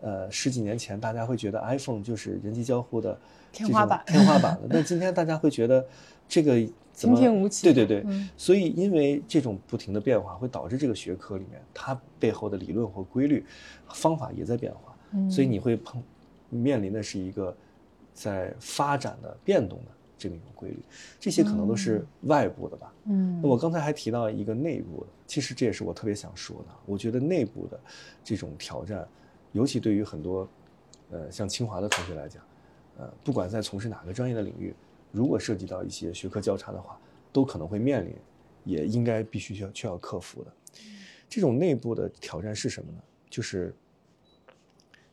[0.00, 3.16] 呃十几年前大家会觉得 iPhone 就是人机交互的
[3.52, 5.86] 天花板天花板了，但今天大家会觉得
[6.28, 6.60] 这个
[7.00, 13.44] 怎么平平无奇对对对，嗯所以因为这种不停的变化，会导致这个学科里面它背后的理论或规律、
[13.88, 16.02] 方法也在变化，嗯所以你会碰
[16.50, 17.56] 面临的是一个
[18.12, 19.84] 在发展的变动的
[20.18, 20.78] 这么一种规律，
[21.18, 22.92] 这些可能都是外部的吧。
[23.06, 26.74] 嗯那我刚才还提到一个内部的，其实这也是我特别想说的。
[26.84, 27.80] 我觉得内部的
[28.22, 29.08] 这种挑战，
[29.52, 30.46] 尤其对于很多
[31.10, 32.42] 呃像清华的同学来讲，
[32.98, 34.74] 呃，不管在从事哪个专业的领域，
[35.12, 36.98] 如果涉及到一些学科交叉的话，
[37.32, 38.14] 都可能会面临，
[38.64, 40.52] 也应该必须需要需要克服的。
[41.28, 42.98] 这种内部的挑战是什么呢？
[43.28, 43.74] 就是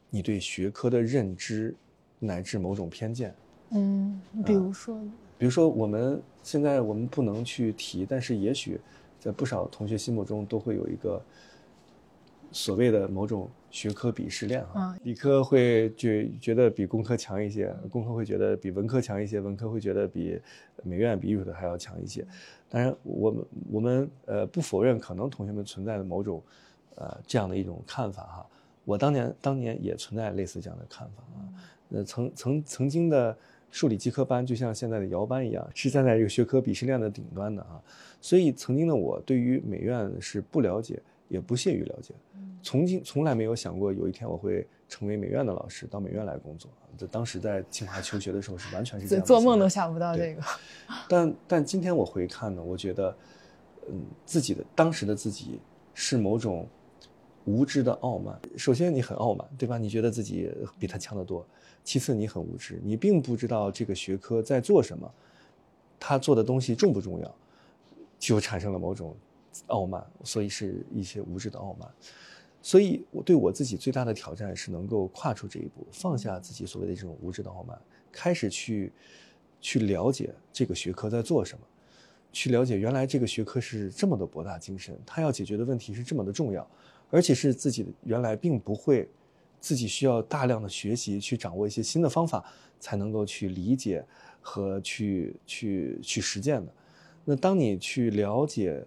[0.10, 1.76] 你对学科的认知
[2.20, 3.36] 乃至某种偏见。
[3.72, 5.00] 嗯，比如说，
[5.38, 8.80] 比如说，我们现在我们不能去提，但是也许
[9.20, 11.22] 在不少同学心目中都会有一个
[12.52, 14.82] 所谓的某种学科鄙视链啊。
[14.82, 20.40] 啊理科会觉觉得比工科强一些，工科会觉得比文科强一些，文科会觉得比
[20.84, 22.26] 美院、比艺术的还要强一些。
[22.70, 26.44] 当然，我们我们呃不否认可能同学们存在的某种
[26.96, 28.46] 呃这样的一种看法哈。
[28.84, 31.40] 我当年当年也存在类似这样的看法啊。
[31.90, 33.38] 呃，曾曾曾经的
[33.72, 37.82] 数理基科班就像现在的摇班一样，是站在这个学科鄙视链的顶端的啊。
[38.20, 42.14] 所以曾经的我对于美院是不了解，也不屑于了解，
[42.62, 46.72] 从今从来没有想过有一天我会成为美院的老师，到美院来工作。
[46.98, 50.42] 这当时在清华求学的时候是完全是这样做梦都想不到这个。
[51.08, 53.16] 但但今天我回看呢，我觉得，
[53.90, 55.60] 嗯，自己的当时的自己
[55.94, 56.68] 是某种
[57.46, 58.40] 无知的傲慢。
[58.58, 59.78] 首先你很傲慢，对吧？
[59.78, 61.46] 你觉得自己比他强得多。
[61.84, 65.10] 其次你很无知，你并不知道这个学科在做什么，
[66.00, 67.36] 他做的东西重不重要，
[68.18, 69.16] 就产生了某种
[69.68, 71.90] 傲慢，所以是一些无知的傲慢。
[72.62, 77.80] 所以，我对我自己最大的挑战是能够跨出这一步，放下自己所谓的这种无知的傲慢，
[78.12, 78.92] 开始去
[79.62, 81.64] 去了解这个学科在做什么，
[82.34, 86.68] 去了解原来这个学科是这么的博大精深，它要解决的问题是这么的重要，
[87.10, 89.08] 而且是自己原来并不会，
[89.62, 92.44] 自己需要大量的学习去掌握一些新的方法，
[92.80, 94.04] 才能够去理解
[94.42, 96.74] 和去去去实践的。
[97.24, 98.86] 那当你去了解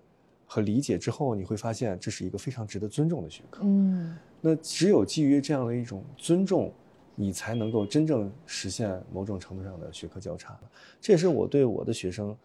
[0.52, 3.62] 和理解之后，你会发现这是一个非常值得尊重的学科。
[3.62, 6.72] 嗯那只有基于这样的一种尊重，
[7.14, 10.58] 你才能够真正实现某种程度上的学科交叉。
[11.00, 12.36] 这也是我对我的学生，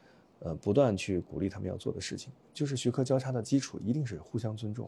[0.41, 4.87] 呃，不断去鼓励他们要做的事情，就是学科交叉的基础一定是互相尊重，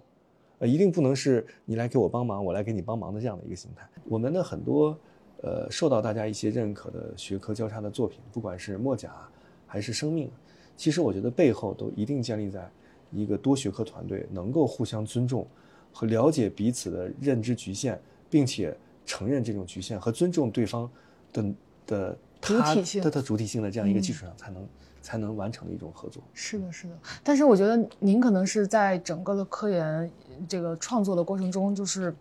[0.60, 3.90] 呃，一定不能是你来给我帮忙，我来给你帮忙的这样的一个心态。
[4.04, 4.96] 我们的很多，
[5.42, 9.28] 呃，受到大家一些认可的学科交叉的作品，不管是墨甲
[9.66, 10.30] 还是生命，
[10.76, 12.70] 其实我觉得背后都一定建立在
[13.12, 15.48] 一个多学科团队能够互相尊重
[15.94, 18.00] 和了解彼此的认知局限，
[18.30, 20.90] 并且承认这种局限和尊重对方
[21.32, 21.46] 的
[21.86, 24.68] 的他的的主体性的这样一个基础上，才能。
[25.00, 26.22] 才能完成的一种合作。
[26.34, 26.94] 是的，是的。
[27.24, 30.12] 但是我觉得您可能是在整个的科研
[30.50, 32.14] 这个创作的过程中，就是，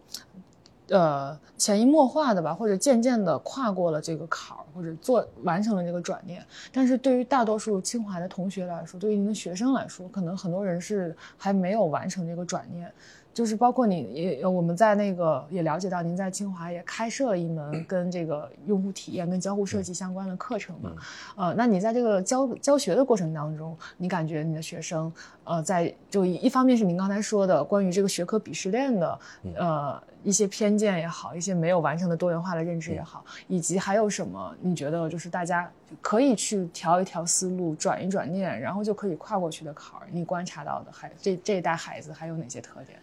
[0.89, 6.45] 呃，潜移默化的吧，或者渐渐的跨过了这个坎儿，或者做完成了这个转念。
[6.72, 12.93] 但是对于大多数清华的同学来说，对于您的学生来说，可能很多人是还没有完成这个转念。
[13.37, 20.93] 就是包括你也，我们在那个也了解到，您在清华也开设了一门 跟这个用户体验、跟交互设计相关的课程嘛？
[21.37, 25.12] 呃，那你在这个教教学的过程当中，你感觉你的学生，
[25.45, 29.18] 呃，在就一方面是您刚才说的关于这个学科鄙视链的，
[29.55, 35.70] 呃，一些偏见也好，一些没有完成的多元化的认知也好，以及还有什么你觉得就是大家
[36.01, 40.09] 可以去调一调思路、转一转念，然后就可以跨过去的坎儿？
[40.11, 42.99] 你观察到的还这这一代孩子还有哪些特点？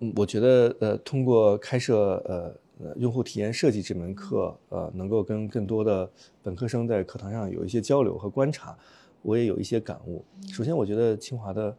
[0.00, 6.10] 嗯，我觉得呃，通过开设呃呃用户体验设计这门课，呃，能够跟更多的
[6.42, 8.76] 本科生在课堂上有一些交流和观察，
[9.22, 10.24] 我也有一些感悟。
[10.52, 11.76] 首先，我觉得清华的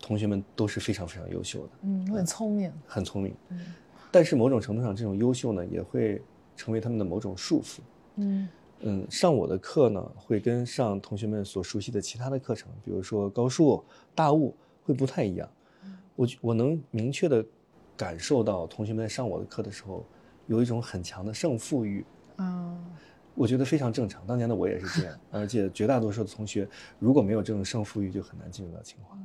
[0.00, 3.34] 同学们都是非常非常优秀的，嗯，很聪明，很聪明。
[3.50, 3.60] 嗯，
[4.10, 6.20] 但是某种程度上，这种优秀呢，也会
[6.56, 7.78] 成为他们的某种束缚。
[8.16, 8.48] 嗯
[8.80, 15.48] 嗯，上我的课呢，会跟上同学们所熟悉的其他的课程，比如说高数、大物，会不太一样。
[16.14, 17.44] 我我能明确的
[17.96, 20.04] 感受到同学们在上我的课的时候，
[20.46, 22.04] 有一种很强的胜负欲。
[22.38, 22.84] 嗯，
[23.34, 24.26] 我觉得非常正常。
[24.26, 29.16] 当年的我也是这样，而且绝大多数的同学如果没有这种胜负欲，就很难进入到清华。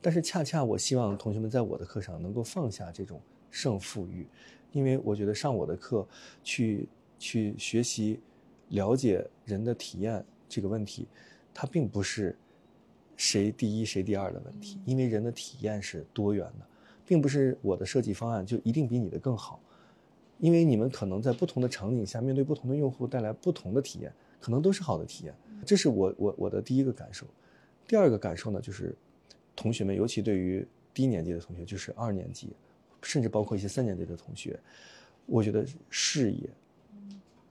[0.00, 3.20] 但是恰恰我希望同学们在我的课上能够放下这种
[3.50, 4.26] 胜负欲，
[4.72, 6.06] 因为我觉得上我的课
[6.42, 8.20] 去去学习
[8.68, 11.06] 了解人的体验这个问题，
[11.52, 12.36] 它并不是。
[13.16, 16.66] 谁第一谁第二的问题，因为人的体验是多元的，
[17.06, 19.60] 并不是我的设计方案就一定比你的更好，
[20.38, 25.34] 因为你们可能在不同的场景下面对不同的用户带来不同的体验，可能都是好的体验。
[25.64, 27.26] 这是我我我的第一个感受。
[27.86, 28.94] 第二个感受呢，就是
[29.54, 32.50] 同学们，尤其对于低年级的同学，就是二年级，
[33.02, 34.58] 甚至包括一些三年级的同学，
[35.26, 36.48] 我觉得视野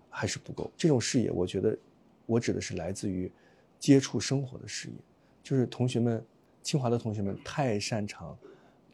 [0.09, 0.69] 还是不够。
[0.75, 1.77] 这种视野，我觉得
[2.25, 3.31] 我指的是来自于
[3.79, 4.95] 接触生活的视野。
[5.43, 6.23] 就是同学们，
[6.61, 8.35] 清华的同学们太擅长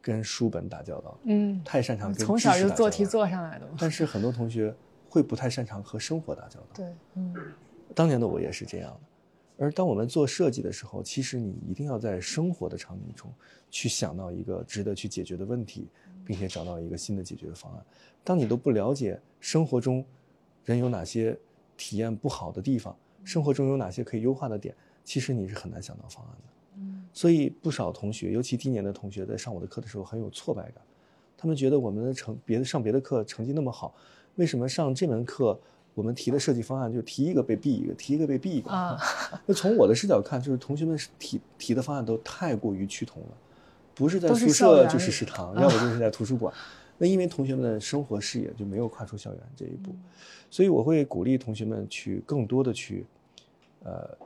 [0.02, 3.68] 跟书本打交道，嗯，太擅长跟从小就做题做上来的。
[3.78, 4.74] 但是很多同学
[5.08, 6.66] 会不太擅长和生活打交道。
[6.74, 7.34] 对，嗯，
[7.94, 9.00] 当年的我也是这样的。
[9.62, 13.30] 而当我们做设计的时候，其实你一定要在生活的场景中
[13.70, 15.86] 去想到一个值得去解决的问题，
[16.24, 17.84] 并且找到一个新的解决方案。
[18.24, 20.02] 当你都不了解生活中
[20.64, 21.38] 人有哪些
[21.76, 24.74] 体验不好的地方，生活中有哪些可以优化的点。
[25.10, 30.74] 其实你是很难想到方案的，嗯，所以不少同学，尤其低年的同学，在上我的课的时候很有挫败感，
[31.36, 33.92] 他们觉得我们的成别的上别的课成绩那么好，
[34.36, 35.58] 为什么上这门课
[35.94, 38.70] 我们提的设计方案就提一个被毙一个，提一个被毙一个？
[38.70, 38.96] 啊，
[39.46, 43.28] 那从我的视角看，就是同学们提提的方案都太过于趋同了，
[43.96, 46.54] 不是在宿舍就是食堂，要不就是在图书馆，
[46.98, 49.90] 那因为同学们的生活视野就没有跨出校园这一步，
[50.52, 53.04] 所以我会鼓励同学们去更多的去，
[53.82, 54.16] 呃。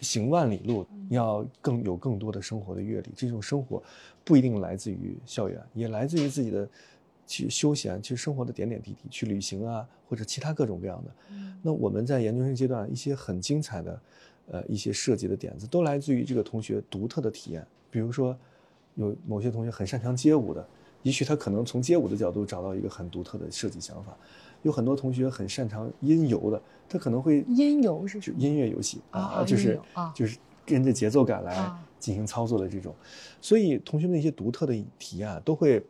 [0.00, 3.10] 行万里路，要更有更多的生活的阅历。
[3.16, 3.82] 这种生活
[4.24, 6.68] 不一定来自于校园，也来自于自己的
[7.26, 11.10] 去休闲，去生活的点点滴滴，去旅行啊，或者其他各种各样的。
[11.62, 14.00] 那我们在研究生阶段一些很精彩的，
[14.50, 17.66] 呃，一些设计的点子，都来自于这个同学独特的体验。
[17.90, 18.36] 比如说，
[18.94, 20.66] 有某些同学很擅长街舞的，
[21.02, 24.16] 也许他可能从街舞的角度找到一个很独特的设计想法。
[24.62, 29.80] 有很多同学很擅长音游的，他可能会音游是就音乐游戏啊，就是
[30.14, 32.94] 就是跟着节奏感来进行操作的这种，
[33.40, 35.82] 所以同学们一些独特的体验啊都会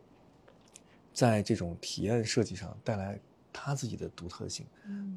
[1.13, 3.19] 在这种体验设计上带来
[3.51, 4.65] 他自己的独特性。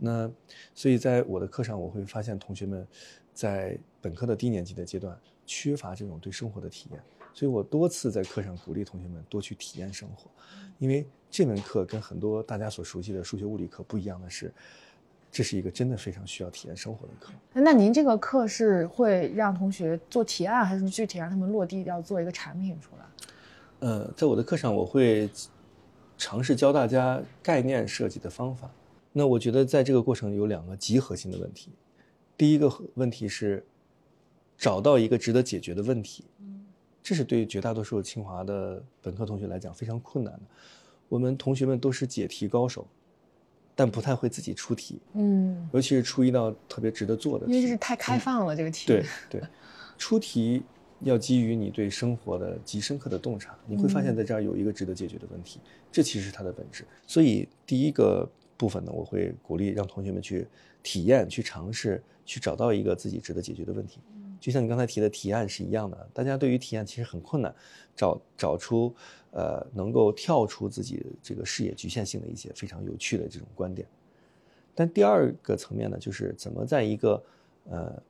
[0.00, 0.30] 那
[0.74, 2.86] 所以在我的课上，我会发现同学们
[3.32, 7.00] 在本科的低年级的阶段缺乏这种对生活的体验，
[7.34, 10.30] 所以我多次在课上鼓励同学们多去体验生活，
[10.78, 11.06] 因为。
[11.34, 14.52] 这门课跟很多大家所熟悉的数学物理课不一样的是，
[15.30, 17.32] 这是一个真的非常需要体验生活的课。
[17.54, 23.88] 那您这个课是会让同学做提案，还是具体让他们落地要做一个产品出来？
[23.88, 25.30] 呃，在我的课上，我会
[26.18, 28.70] 尝试教大家概念设计的方法。
[29.10, 31.70] 那我觉得在这个过程有两个极核心的问题。
[32.36, 33.64] 第一个问题是
[34.58, 36.26] 找到一个值得解决的问题。
[37.02, 40.40] 这是对于绝大多数清华的本科同学来讲非常困难的。
[41.08, 42.86] 我们同学们都是解题高手，
[43.74, 47.52] 但不太会自己出题，嗯，尤其是出一道特别值得做的题。
[47.52, 48.86] 因为这是太开放了，这个题。
[48.86, 49.42] 对对，
[49.98, 50.62] 出题
[51.00, 56.84] 要基于你对生活的极深刻的洞察，你会发现在这儿有一个值得解决的问题，这其实是它的本质。
[57.06, 58.26] 所以第一个
[58.56, 60.46] 部分呢，我会鼓励让同学们去
[60.82, 63.98] 体验、去尝试、去找到一个自己值得解决的问题。
[64.42, 67.54] 就像你刚才提的提案是一样的，大家对于提案其实很困难，
[67.94, 68.92] 找找出
[69.30, 73.86] 呃能够跳出自己这个视野局限性的一些非常有趣的这种观点。
[74.74, 77.22] 但第二个层面呢，就是怎么在一个
[77.70, 78.02] 呃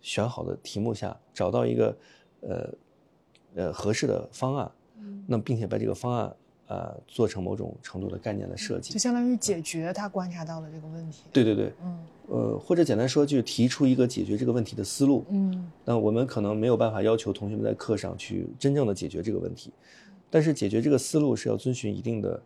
[0.00, 1.96] 选好的题目下找到一个
[2.40, 2.74] 呃
[3.54, 4.72] 呃合适的方案，
[5.28, 6.34] 那并且把这个方案
[6.68, 11.24] 呃做成某种程度的概念的设计就，相当于解决他观察到的这个问题。
[11.32, 11.98] 对对对，嗯
[12.28, 19.72] 呃或者简单说就是提出一个解决这个问题的思路，嗯那我们可能没有办法要求同学们在课上去真正的解决这个问题，
[20.30, 22.40] 但是解决这个思路是要遵循一定的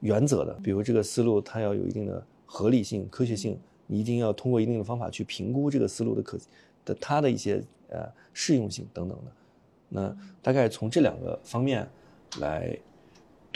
[0.00, 6.38] 原则的，比如这个思路它要有一定的合理性、科学性，你一定要通过一定的方法去评估这个思路的可
[6.84, 9.32] 的它的一些呃适用性等等的。
[9.88, 11.86] 那大概从这两个方面
[12.40, 12.76] 来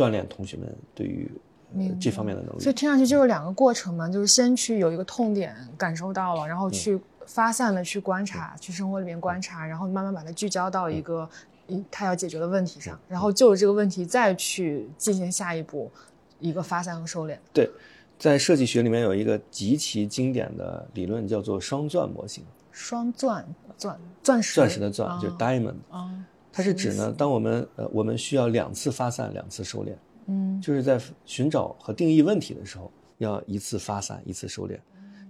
[0.00, 1.30] 锻炼同学们对于、
[1.76, 2.60] 呃、这方面的能力。
[2.60, 11.28] 所以听上去就是两个过程嘛，就是先去有一个痛点感受到了，然后去发散的去观察，去生活里面观察，然后慢慢把它聚焦到一个
[11.68, 15.90] 嗯他要解决的问题上，然后就着这个问题再去进行下一步
[16.38, 17.36] 一个发散和收敛。
[17.52, 17.70] 对，
[18.18, 22.42] 在设计学里面有一个极其经典的理论叫做双钻模型，
[22.72, 23.46] 双钻
[23.76, 24.54] 钻钻石。
[24.54, 25.74] 钻石的钻、就是啊 diamond。
[25.90, 29.94] 啊它是指呢，当我们呃我们需要两次发散，两次收敛，
[30.26, 34.78] 嗯就是在寻找和定义问题的时候，要一次发散，一次收敛。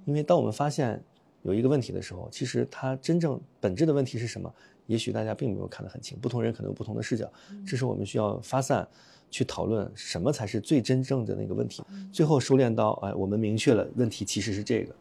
[0.06, 1.02] 因为当我们发现
[1.42, 4.52] 有一个问题的时候，其实它真正本质的问题是什么，
[4.86, 7.30] 也许大家并没有看得很清，不同人可能有不同的视角。
[7.66, 8.86] 这时候我们需要发散
[9.30, 14.94] 去讨论什么才是最真正的那个问题，最后收敛到哎，我们明确了问题其实是这个。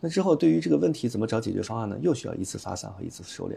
[0.00, 1.96] 那之后，对于这个问题怎么找解决方案呢？
[2.02, 3.54] 又需要一次发散和一次收敛，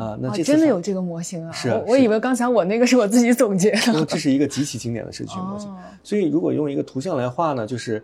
[0.00, 1.52] 啊，那啊这次真的有这个模型啊！
[1.52, 4.04] 是啊我我以为刚才我那个是我自己总结的。
[4.06, 5.68] 这是一个极其经典的社区模型。
[5.70, 8.02] 哦所以如果用一个图像来画呢，就是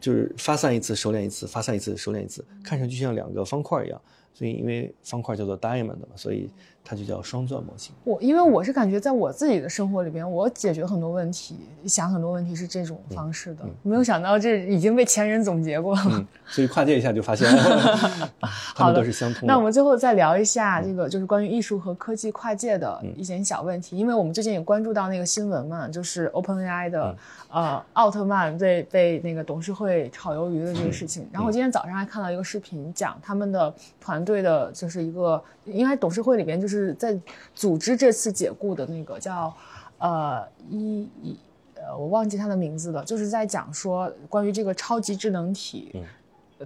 [0.00, 4.00] 就是发散一次，收敛一次，发散一次，收敛一次，看上去像两个方块一样。
[4.32, 6.50] 所以因为方块叫做 diamond 嘛，所以
[6.88, 7.92] 它就叫双钻模型。
[8.04, 11.56] 我因为我是感觉在我自己的生活里边，我解决很多问题，
[11.86, 16.02] 想很多问题是这种方式的，没有想到这已经被前人总结过了。
[16.06, 17.48] 嗯， 所以跨界一下就发现，
[18.76, 19.46] 他们都是相通的。
[19.48, 27.16] 那我们最后再聊一下这个，就是关于艺术和科技跨界的嗯一些小问题，因为我们最近也关注到那个新闻嘛，就是 OpenAI 的、嗯
[27.48, 31.28] 呃奥特曼被被那个董事会炒鱿鱼的这个事嗯情。
[31.32, 37.18] 然后我今天早上还看到一个视频，讲他们的团队的就是一个，应该董事会里边就是在
[37.54, 39.54] 组织这次解雇的那个叫
[39.98, 41.38] 呃一一
[41.74, 45.90] 呃我忘记他的名字了，就是在讲说关于这个超级智能体。
[45.94, 46.02] 嗯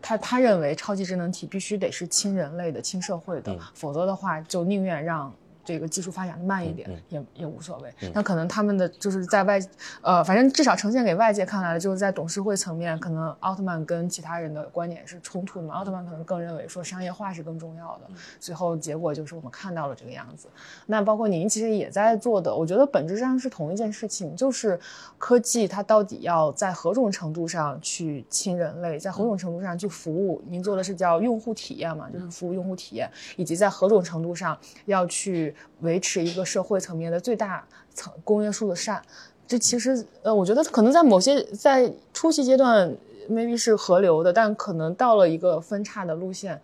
[0.01, 5.35] 他他认为超级智能体必须得是亲人类的、亲社会的，嗯否则的话就宁愿让
[5.71, 7.93] 这个技术发展的慢一点，嗯也也无所谓。
[8.13, 9.61] 那可能他们的就是在外，
[10.03, 15.75] 呃，反正至少呈现给外界看来的，就是在董事会层面，可能奥特曼跟其他人的观点是冲突的嘛。
[15.75, 20.49] 奥特曼可能更认为说商业化是更重要的，最后结果就是我们看到了这个样子。
[20.87, 24.79] 那包括您其实也在做的，我觉得本质上是同一件事情，就是
[25.19, 30.43] 科技它到底要在何种程度上去亲人类，在何种程度上去服务。
[30.49, 39.03] 您做的是叫用户体验嘛，就是服务用户体验，以及在何种程度上要去维持一个社会层面的最大层公约数的善。
[39.47, 42.91] 这其实呃，我觉得可能在某些在初期阶段
[43.29, 46.61] maybe 是合流的，但可能到了一个分叉的路线。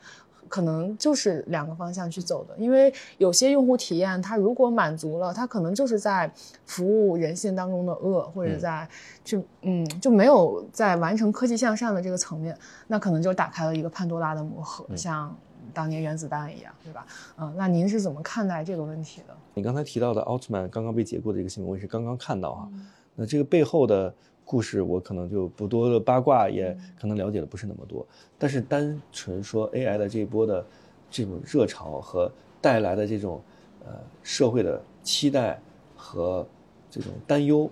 [0.48, 6.32] 可能就是两个方向去走的，因为有些用户体验，它如果满足了，它可能就是在
[6.64, 8.88] 服务人性当中的恶，或者在
[9.24, 15.36] 去嗯就没有在完成科技向善的这个层面，那可能就打开了一个潘多拉的魔盒，像
[15.72, 17.06] 当年原子弹一样，对吧？
[17.38, 19.36] 嗯，那您是怎么看待这个问题的？
[19.54, 22.70] 你刚才提到的奥特曼刚刚被解雇的一个新闻，我也是刚刚看到哈。
[23.14, 24.14] 那这个背后的
[24.44, 28.06] 故事，我可能就不多的八卦，也可能了解的不是那么多。
[28.38, 30.64] 但是单纯说 AI 的这一波的
[31.10, 33.42] 这种热潮和带来的这种
[33.84, 33.92] 呃
[34.22, 35.60] 社会的期待
[35.96, 36.46] 和
[36.90, 37.70] 这种担忧，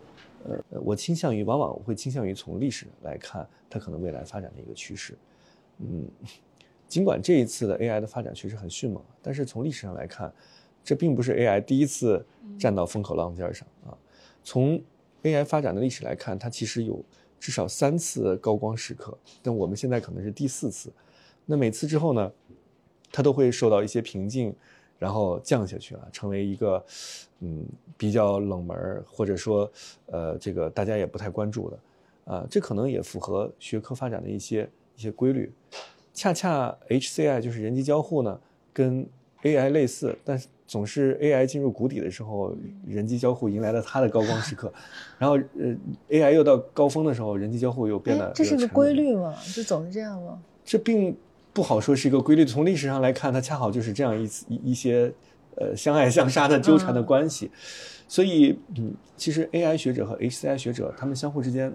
[0.48, 5.16] 呃，我倾向于往往我会倾向于从历史来看它可能未来发展的一个趋势。
[5.78, 6.08] 嗯，
[6.86, 10.32] 尽管这一次的 AI 的发展确实很迅猛，但是从历史上来看，
[10.84, 12.24] 这并不是 AI 第一次
[12.58, 13.96] 站到风口浪尖上啊。
[14.42, 14.80] 从
[15.22, 17.02] AI 发展的历史来看，它其实有
[17.40, 20.92] 至少三次高光时刻，但我们现在可能是第四次。
[21.46, 22.32] 那每次之后呢，
[23.10, 24.54] 它都会受到一些瓶颈，
[24.98, 26.84] 然后降下去了，成为一个
[27.40, 27.64] 嗯
[27.96, 29.70] 比较冷门或者说
[30.06, 31.78] 呃这个大家也不太关注的，
[32.24, 35.50] 啊，这可能也符合学科发展的一些一些规律。
[36.14, 38.40] 恰恰 HCI 就是人机交互呢，
[38.72, 39.04] 跟
[39.42, 42.56] AI 类似，但是总是 AI 进入谷底的时候，
[42.86, 44.72] 人机交互迎来了它的高光时刻，
[45.18, 45.76] 然后呃
[46.08, 49.34] AI 又到高峰的时候，人机交互又变得这是个规律吗？
[49.54, 50.40] 就总是这样吗？
[50.64, 51.14] 这并
[51.52, 52.44] 不好说是一个规律。
[52.44, 55.12] 从历史上来看，它恰好就是这样一一一些
[55.56, 57.50] 呃相爱相杀的纠缠的关系。
[58.06, 61.74] 所以，嗯，其实 AI 学者和 HCI 学者他们相互之间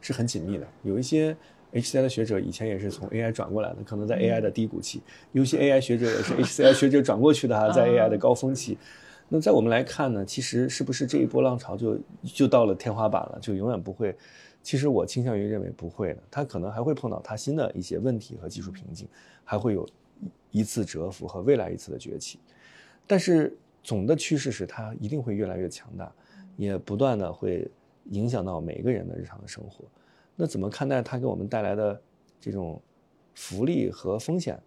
[0.00, 1.34] 是很紧密的，有一些。
[1.72, 5.00] HCI 的学者以前也是从 AI 转过来的，可能在 AI 的低谷期；
[5.32, 8.76] 尤其 AI 学者也是 HCI 学者转过去的哈，在 AI 的高峰期。
[9.28, 14.14] 那在我们来看呢，其实是不是这一波浪潮就就到了天花板了，就永远不会？
[14.62, 19.08] 其实我倾向于认为不会的，它可能还会碰到它新的一些问题和技术瓶颈，
[19.42, 19.88] 还会有
[20.50, 22.38] 一次蛰伏和未来一次的崛起。
[23.06, 26.12] 但是总的趋势是它一定会越来越强大，
[26.56, 27.66] 也不断的会
[28.10, 29.84] 影响到每个人的日常的生活。
[30.42, 32.02] 那怎么看待它给我们带来的
[32.40, 32.82] 这种
[33.32, 34.60] 福利和风险？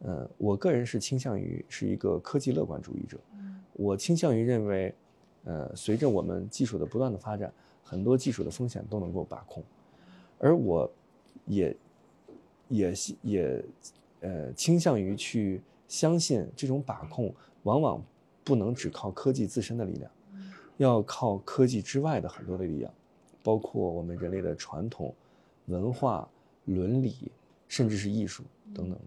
[0.00, 3.18] 嗯，我个人是倾向于是一个科技乐观主义者。
[3.74, 4.94] 我倾向于认为，
[5.44, 7.52] 呃，随着我们技术的不断的发展，
[7.84, 9.62] 很多技术的风险都能够把控。
[10.38, 10.90] 而我，
[11.44, 11.76] 也，
[12.68, 13.64] 也也，
[14.20, 17.30] 呃，倾向于去相信这种把控
[17.64, 18.02] 往往
[18.42, 20.10] 不能只靠科技自身的力量，
[20.78, 22.90] 要靠科技之外的很多的力量。
[23.42, 25.14] 包括我们人类的传统、
[25.66, 26.28] 文化、
[26.66, 27.30] 伦理，
[27.68, 28.42] 甚至是艺术
[28.74, 29.04] 等等的。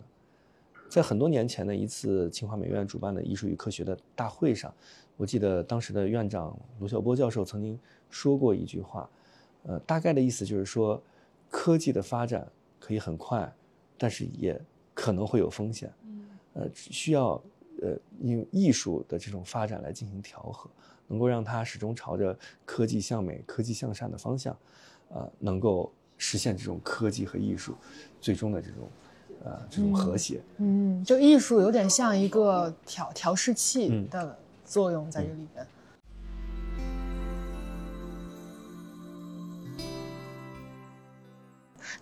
[0.89, 4.71] 在很多年前的一次清华美院主办的艺术与科学的大会上，
[5.17, 7.79] 我记得当时的院长卢晓波教授曾经
[8.09, 9.09] 说过一句话，
[9.63, 11.01] 呃，大概的意思就是说，
[11.49, 12.47] 科技的发展
[12.79, 13.51] 可以很快，
[13.97, 14.59] 但是也
[14.93, 15.91] 可能会有风险，
[16.53, 17.41] 呃，需要
[17.83, 20.69] 呃用艺术的这种发展来进行调和。
[21.05, 24.57] 能够让它始终朝着科技向美、科技向善的方向，
[25.09, 27.75] 呃，能够实现这种科技和艺术
[28.21, 28.89] 最终的这种，
[29.43, 30.41] 呃，这种和谐。
[30.57, 35.67] 嗯，就艺术有点像一个调调试器的作用在这里边。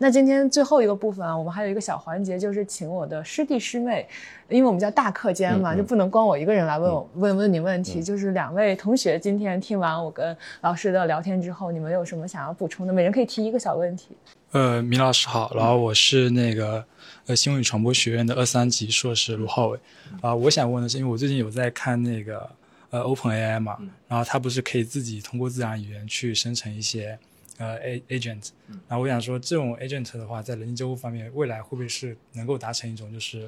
[0.02, 4.04] 那今天最后一个部分啊，我们还有一个小环节，就是请我的师弟师妹，
[4.49, 8.02] 因为我们叫大课间嘛，就不能光我一个人来问我问问你问题。
[8.02, 12.91] 就是两位同学今天听完我跟老师的聊天之后，你们有什么想要补充的？
[12.91, 14.18] 每人可以提一个小问题。
[14.54, 16.84] 呃，米老师好，然后我是那个
[17.28, 19.80] 呃新闻与传播学院的二三级硕士卢浩伟
[20.20, 22.49] 啊，我想问的是，因为我最近有在看那个
[22.89, 23.78] 呃 Open AI 嘛，
[24.08, 27.20] 然后它不是可以自己通过自然语言去生成一些。
[27.62, 28.49] 呃，a agent，
[28.88, 33.47] 然后我想说，这种 agent 的话，在人机交互方面，未来会不会是能够达成一种就是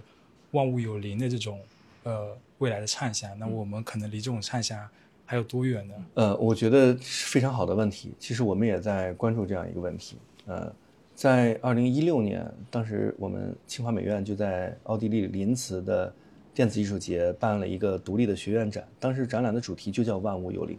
[0.51, 1.59] 万物有灵的这种
[2.03, 3.37] 呃未来的畅想？
[3.39, 4.87] 那我们可能离这种畅想
[5.25, 5.93] 还有多远呢？
[6.13, 8.13] 呃，我觉得是非常好的问题。
[8.19, 10.17] 其实我们也在关注这样一个问题。
[10.45, 10.71] 呃，
[11.15, 16.13] 在二零一六年，当时我们清华美院就在奥地利林茨的
[16.53, 20.77] 电子艺术节办了一个独立的学院展，当时展览的主题就叫万物有灵。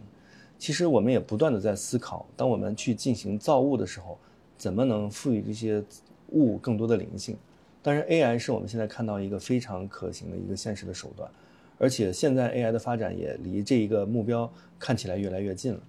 [0.57, 4.17] 其实我们也不断的在思考，当我们去进行造物的时候，
[4.57, 5.83] 怎么能赋予这些
[6.29, 7.37] 物更多的灵性？
[7.83, 11.29] 当然，AI 是我们现在看到一个非常可行的一个现实的手段，
[11.77, 15.79] 而且现在 AI 的发展也离这一个目标看起来越来越近了。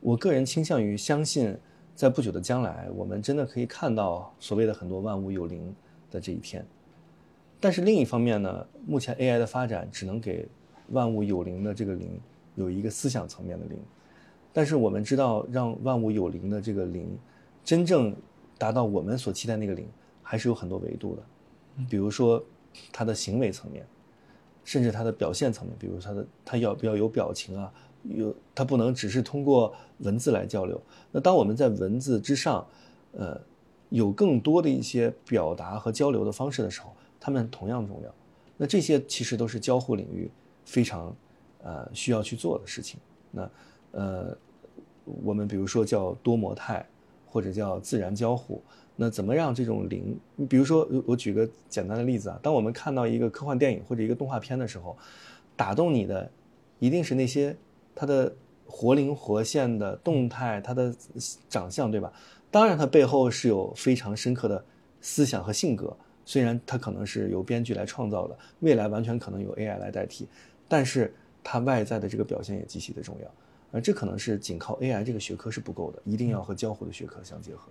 [0.00, 1.54] 我个人倾向于相信，
[1.94, 5.74] 在不久的将来，我们真的可以看到所谓的很多万物有灵
[6.10, 6.64] 的这一天。
[7.60, 10.46] 但是另一方面呢，目前 AI 的发展只能给
[10.90, 12.18] 万物有灵的这个灵
[12.54, 13.78] 有一个思想层面的灵。
[14.54, 17.18] 但是我们知道，让万物有灵的这个灵，
[17.64, 18.14] 真正
[18.56, 19.86] 达到我们所期待那个灵，
[20.22, 21.22] 还是有很多维度的。
[21.90, 22.42] 比如说，
[22.92, 23.84] 它的行为层面，
[24.62, 27.72] 甚至它的表现层面，比如它的它要不要有表情啊？
[28.04, 30.80] 有它不能只是通过文字来交流。
[31.10, 32.64] 那当我们在文字之上，
[33.10, 33.40] 呃，
[33.88, 38.14] 有更多的一些表达和交流的方式的时候，它们同样重要。
[38.56, 40.30] 那这些其实都是交互领域
[40.64, 41.12] 非常
[41.64, 43.00] 呃需要去做的事情。
[43.32, 43.50] 那
[43.94, 44.36] 呃。
[45.22, 46.82] 我们比如说叫多模态，
[47.26, 48.62] 或者叫自然交互，
[48.96, 50.18] 那怎么让这种灵？
[50.34, 54.96] 你比如说，我举个简单的例子啊，当我们看到一个科幻电影或者一个动画片的时候，
[55.56, 56.30] 打动你的
[56.78, 57.54] 一定是那些
[57.94, 58.34] 它的
[58.66, 60.90] 活灵活现的动态，它的
[61.50, 62.10] 长相，对吧？
[62.50, 64.64] 当然，它背后是有非常深刻的
[65.02, 70.26] 思想和性格，虽然它可能是由编剧来创造的，未来完全可能由 AI 来代替，
[70.66, 73.30] 但是它外在的这个表现也极其的重要。
[73.74, 77.62] 而这可能是仅靠 AI 这个学科是不够的，一定要和交互的学科相结合。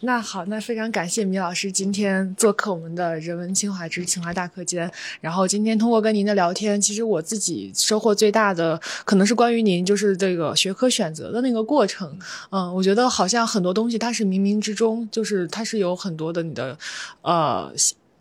[0.00, 4.88] 那好，那非常感谢米老师今天做客我们的人文清华之清华大课间。
[5.22, 12.16] 然后今天通过跟您的聊天，其实我自己收获最大的可能是关于您就是这个学科选择的那个过程。
[12.50, 16.78] 嗯，我觉得好像很多东西它是冥冥之中，就是它是有很多的你的
[17.22, 17.72] 呃。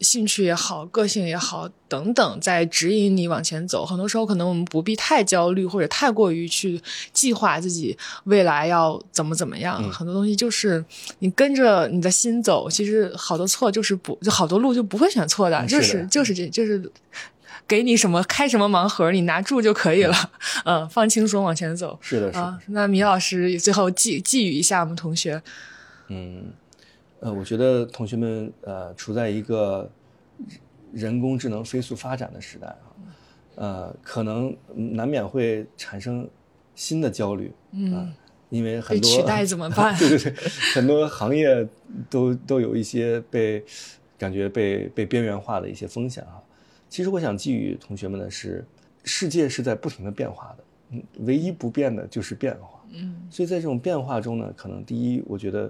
[0.01, 3.85] 兴趣也好，个性也好，等等，在指引你往前走。
[3.85, 6.81] 很多时候，可能我们不必太焦虑，或者太过于去
[7.11, 9.83] 计划自己未来要怎么怎么样。
[9.91, 10.83] 很多东西就是
[11.19, 16.91] 你跟着你的心走，其实好多错就是不，就好多路就不会选错的，就是就是这就是
[17.67, 20.15] 给你什么开什么盲盒，你拿住就可以了。
[20.65, 21.99] 嗯，放轻松往前走。
[22.01, 22.57] 是的，是啊。
[22.67, 25.41] 那米老师最后寄寄语一下我们同学。
[26.07, 26.53] 嗯。
[27.21, 29.89] 呃，我觉得同学们呃处在一个
[30.93, 32.87] 人工智能飞速发展的时代啊，
[33.55, 36.27] 呃，可能难免会产生
[36.75, 38.13] 新的焦虑，嗯，
[38.49, 39.93] 因为很多取代怎么办？
[39.99, 40.33] 对对对，
[40.73, 41.67] 很多行业
[42.09, 43.61] 都都有一些被
[44.17, 46.41] 感觉被被边缘化的一些风险啊。
[46.87, 48.65] 其实我想寄予同学们的是，
[49.03, 55.69] 世界是在不停的变化的，嗯，唯一不变的就是变化，嗯，所以在这种变化中呢，可能第一，我觉得。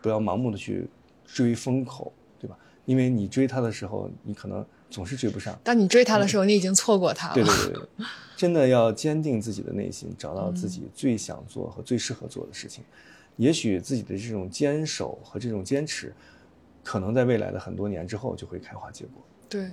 [0.00, 0.88] 不要盲目的去
[1.24, 2.56] 追风口，对吧？
[2.86, 5.58] 因为你追它的时候，你可能总是追不上。
[5.62, 7.34] 当你追它的时候，你已经错过它了。
[7.34, 12.82] 对对对对， 真的要坚定自己的内心，找到自己最想做和最适合做的事情。
[13.36, 16.12] 也许自己的这种坚守和这种坚持，
[16.82, 19.22] 可能在未来的很多年之后就会开花结果。
[19.48, 19.70] 对。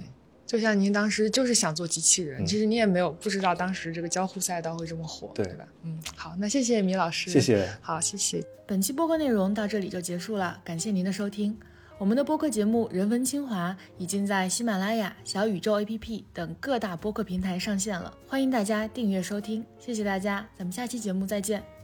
[0.48, 5.68] 就像您当时就是想做机器人，其实你也没有不知道当时这个交互赛道会这么火，对吧？
[5.84, 8.44] 嗯，好，那谢谢米老师，谢谢，好，谢谢。
[8.66, 11.56] 本期播客内容到这里就结束了，感谢您的收听。
[12.00, 21.77] 我们的播客节目《人文清华》已经在喜马拉雅、小宇宙 APP 等各大播客平台上线了，欢迎大家订阅收听，谢谢大家，咱们下期节目再见。